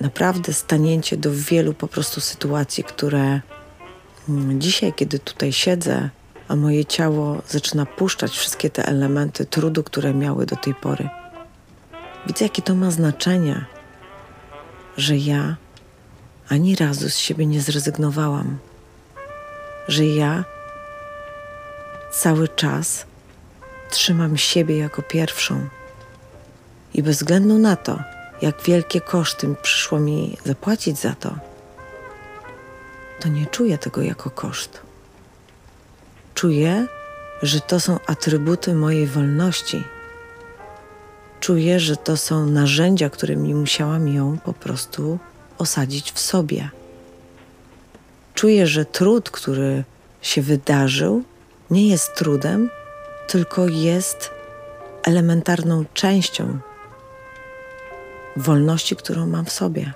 [0.00, 3.40] naprawdę stanięcie do wielu po prostu sytuacji, które
[4.28, 6.10] mm, dzisiaj, kiedy tutaj siedzę,
[6.48, 11.08] a moje ciało zaczyna puszczać wszystkie te elementy trudu, które miały do tej pory.
[12.26, 13.64] Widzę, jakie to ma znaczenie,
[14.96, 15.56] że ja
[16.48, 18.58] ani razu z siebie nie zrezygnowałam,
[19.88, 20.44] że ja
[22.12, 23.06] cały czas
[23.90, 25.68] trzymam siebie jako pierwszą.
[26.94, 27.98] I bez względu na to,
[28.42, 31.34] jak wielkie koszty przyszło mi zapłacić za to,
[33.20, 34.80] to nie czuję tego jako koszt.
[36.34, 36.86] Czuję,
[37.42, 39.84] że to są atrybuty mojej wolności.
[41.40, 45.18] Czuję, że to są narzędzia, którymi musiałam ją po prostu
[45.58, 46.70] osadzić w sobie.
[48.34, 49.84] Czuję, że trud, który
[50.22, 51.22] się wydarzył,
[51.70, 52.70] nie jest trudem,
[53.28, 54.30] tylko jest
[55.02, 56.58] elementarną częścią
[58.36, 59.92] wolności, którą mam w sobie.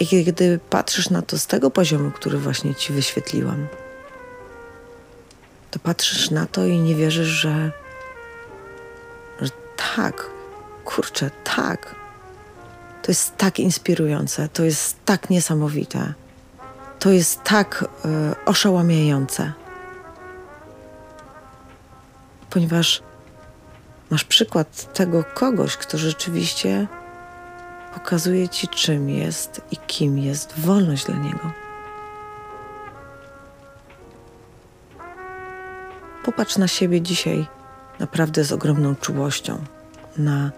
[0.00, 3.66] I kiedy patrzysz na to z tego poziomu, który właśnie ci wyświetliłam,
[5.70, 7.72] to patrzysz na to i nie wierzysz, że,
[9.40, 9.50] że
[9.96, 10.30] tak,
[10.84, 11.94] kurczę, tak.
[13.02, 16.14] To jest tak inspirujące, to jest tak niesamowite,
[16.98, 19.52] to jest tak y, oszałamiające
[22.50, 23.02] ponieważ
[24.10, 26.86] Masz przykład tego kogoś, kto rzeczywiście
[27.94, 31.50] pokazuje ci, czym jest i kim jest wolność dla niego.
[36.24, 37.46] Popatrz na siebie dzisiaj
[38.00, 39.64] naprawdę z ogromną czułością.
[40.16, 40.50] Na,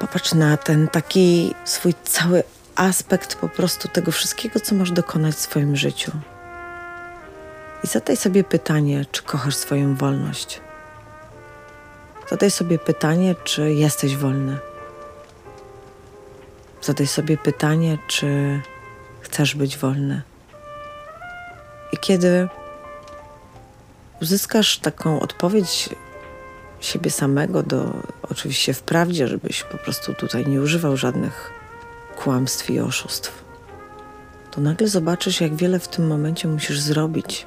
[0.00, 2.42] popatrz na ten taki swój cały
[2.74, 6.12] aspekt po prostu tego wszystkiego, co masz dokonać w swoim życiu.
[7.84, 10.60] I zadaj sobie pytanie, czy kochasz swoją wolność.
[12.30, 14.58] Zadaj sobie pytanie, czy jesteś wolny.
[16.84, 18.60] Zadaj sobie pytanie, czy
[19.20, 20.22] chcesz być wolny.
[21.92, 22.48] I kiedy
[24.22, 25.88] uzyskasz taką odpowiedź
[26.80, 31.50] siebie samego, do oczywiście wprawdzie, żebyś po prostu tutaj nie używał żadnych
[32.16, 33.44] kłamstw i oszustw,
[34.50, 37.46] to nagle zobaczysz, jak wiele w tym momencie musisz zrobić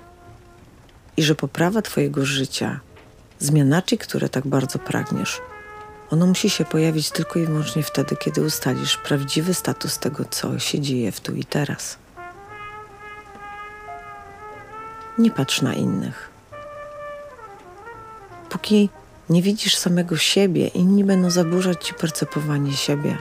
[1.17, 2.79] i że poprawa Twojego życia,
[3.39, 5.41] zmianaczy, które tak bardzo pragniesz,
[6.11, 10.79] ono musi się pojawić tylko i wyłącznie wtedy, kiedy ustalisz prawdziwy status tego, co się
[10.79, 11.97] dzieje w tu i teraz.
[15.17, 16.29] Nie patrz na innych.
[18.49, 18.89] Póki
[19.29, 23.17] nie widzisz samego siebie, inni będą zaburzać ci percepowanie siebie.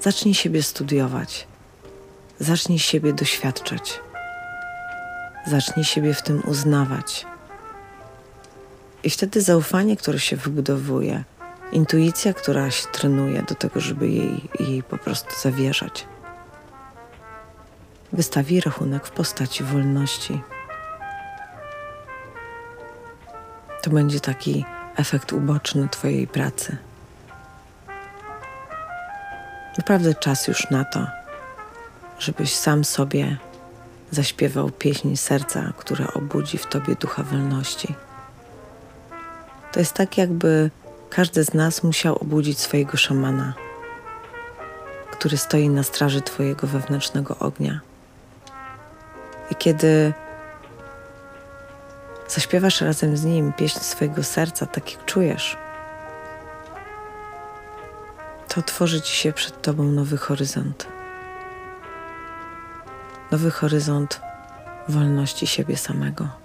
[0.00, 1.46] Zacznij siebie studiować.
[2.38, 4.00] Zacznij siebie doświadczać.
[5.46, 7.26] Zacznij siebie w tym uznawać.
[9.02, 11.24] I wtedy zaufanie, które się wybudowuje,
[11.72, 16.06] intuicja, która się trenuje do tego, żeby jej, jej po prostu zawierzać,
[18.12, 20.40] wystawi rachunek w postaci wolności.
[23.82, 24.64] To będzie taki
[24.96, 26.76] efekt uboczny Twojej pracy.
[29.78, 31.06] Naprawdę czas już na to,
[32.18, 33.36] żebyś sam sobie
[34.10, 37.94] zaśpiewał pieśń serca, która obudzi w Tobie ducha wolności.
[39.72, 40.70] To jest tak, jakby
[41.10, 43.54] każdy z nas musiał obudzić swojego szamana,
[45.10, 47.80] który stoi na straży Twojego wewnętrznego ognia.
[49.50, 50.12] I kiedy
[52.28, 55.56] zaśpiewasz razem z nim pieśń swojego serca, tak jak czujesz,
[58.48, 60.86] to otworzy ci się przed Tobą nowy horyzont.
[63.30, 64.20] Nowy horyzont
[64.88, 66.39] wolności siebie samego.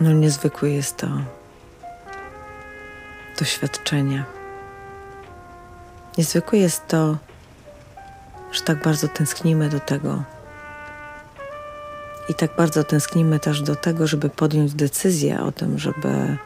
[0.00, 1.06] No niezwykłe jest to
[3.38, 4.24] doświadczenie.
[6.18, 7.16] Niezwykłe jest to,
[8.52, 10.22] że tak bardzo tęsknimy do tego.
[12.28, 16.36] I tak bardzo tęsknimy też do tego, żeby podjąć decyzję o tym, żeby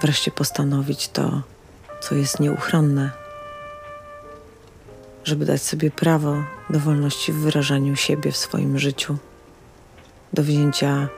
[0.00, 1.42] wreszcie postanowić to,
[2.00, 3.10] co jest nieuchronne,
[5.24, 9.16] żeby dać sobie prawo do wolności w wyrażaniu siebie w swoim życiu,
[10.32, 11.08] do wzięcia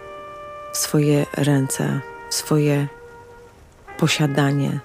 [0.77, 2.01] swoje ręce,
[2.31, 2.89] swoje
[3.99, 4.81] posiadanie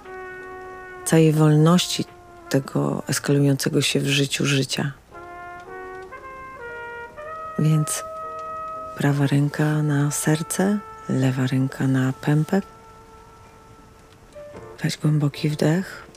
[1.06, 2.06] całej wolności
[2.50, 4.92] tego eskalującego się w życiu życia.
[7.60, 8.04] Więc
[8.98, 10.80] prawa ręka na serce,
[11.10, 12.64] lewa ręka na pępek.
[14.84, 16.08] Weź głęboki wdech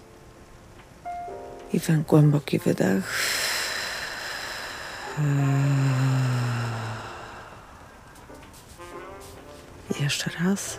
[1.73, 3.19] i głęboki wydech.
[10.01, 10.79] Jeszcze raz.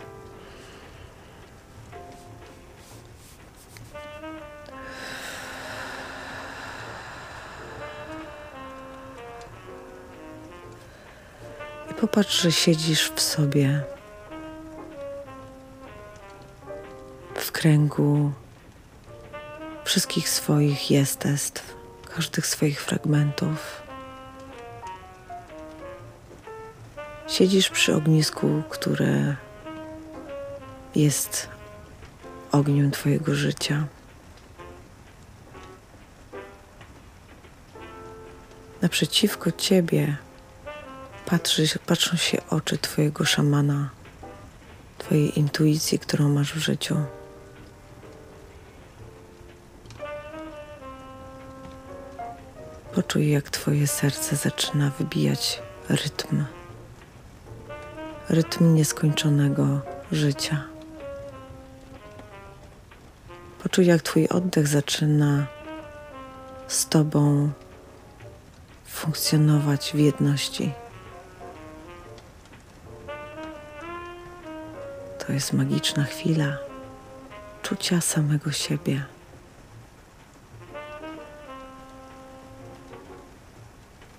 [11.91, 13.83] I popatrz, że siedzisz w sobie,
[17.35, 18.31] w kręgu
[19.85, 21.75] wszystkich swoich jestestw,
[22.15, 23.84] każdych swoich fragmentów.
[27.35, 29.35] Siedzisz przy ognisku, które
[30.95, 31.49] jest
[32.51, 33.87] ogniem Twojego życia.
[38.81, 40.17] Naprzeciwko Ciebie
[41.25, 43.89] patrzy, patrzą się oczy Twojego szamana,
[44.97, 46.95] Twojej intuicji, którą masz w życiu.
[52.93, 56.45] Poczuj, jak Twoje serce zaczyna wybijać rytm
[58.29, 60.63] rytm nieskończonego życia.
[63.63, 65.47] Poczuj, jak Twój oddech zaczyna
[66.67, 67.49] z Tobą
[68.85, 70.73] funkcjonować w jedności.
[75.19, 76.57] To jest magiczna chwila
[77.61, 79.03] czucia samego siebie.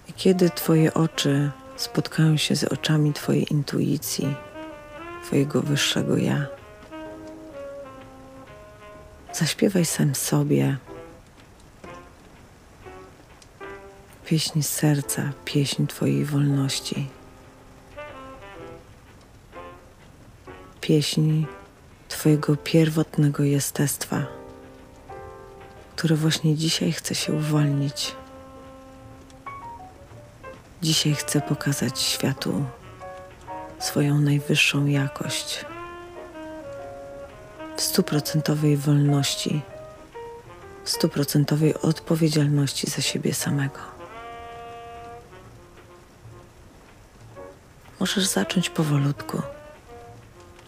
[0.09, 4.35] I kiedy Twoje oczy spotkają się z oczami Twojej intuicji,
[5.25, 6.47] Twojego wyższego ja.
[9.33, 10.77] Zaśpiewaj sam sobie
[14.27, 17.09] pieśń serca, pieśń Twojej wolności.
[20.81, 21.45] Pieśń
[22.09, 24.27] Twojego pierwotnego jestestwa,
[25.97, 28.15] które właśnie dzisiaj chce się uwolnić.
[30.87, 32.65] Dzisiaj chcę pokazać światu
[33.79, 35.65] swoją najwyższą jakość
[37.77, 39.63] w stuprocentowej wolności,
[40.85, 43.79] w stuprocentowej odpowiedzialności za siebie samego.
[48.01, 49.43] Możesz zacząć powolutku,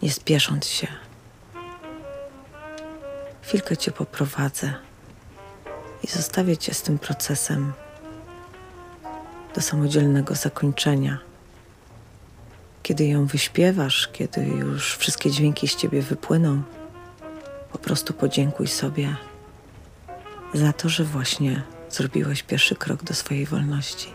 [0.01, 0.87] nie spiesząc się.
[3.41, 4.73] Chwilkę cię poprowadzę
[6.03, 7.73] i zostawię cię z tym procesem
[9.55, 11.17] do samodzielnego zakończenia.
[12.83, 16.61] Kiedy ją wyśpiewasz, kiedy już wszystkie dźwięki z ciebie wypłyną,
[17.71, 19.15] po prostu podziękuj sobie
[20.53, 24.07] za to, że właśnie zrobiłeś pierwszy krok do swojej wolności.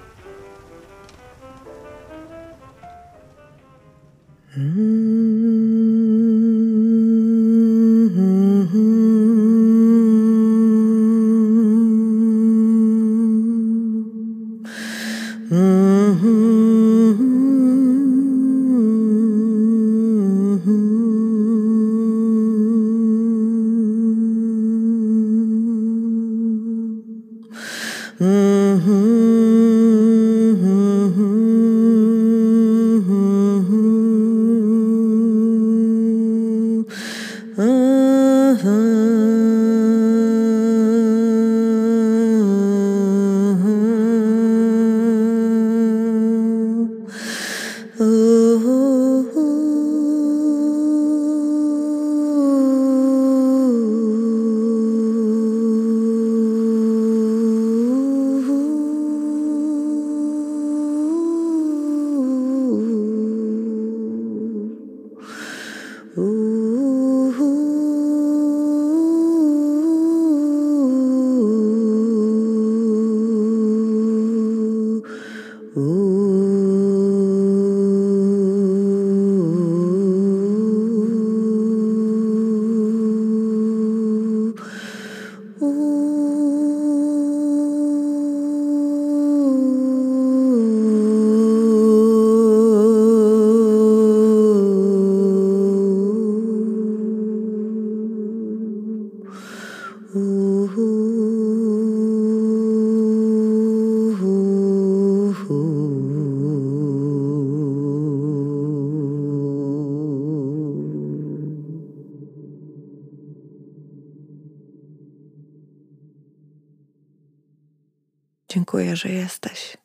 [118.96, 119.76] Że jesteś.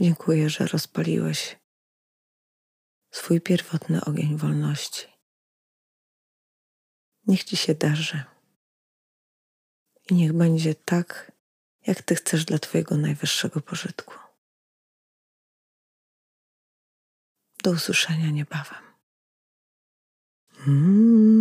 [0.00, 1.56] Dziękuję, że rozpaliłeś
[3.10, 5.06] swój pierwotny ogień wolności.
[7.26, 8.24] Niech ci się darzy.
[10.10, 11.32] I niech będzie tak,
[11.86, 14.14] jak ty chcesz dla Twojego najwyższego pożytku.
[17.62, 18.82] Do usłyszenia niebawem.
[20.66, 21.37] Mm.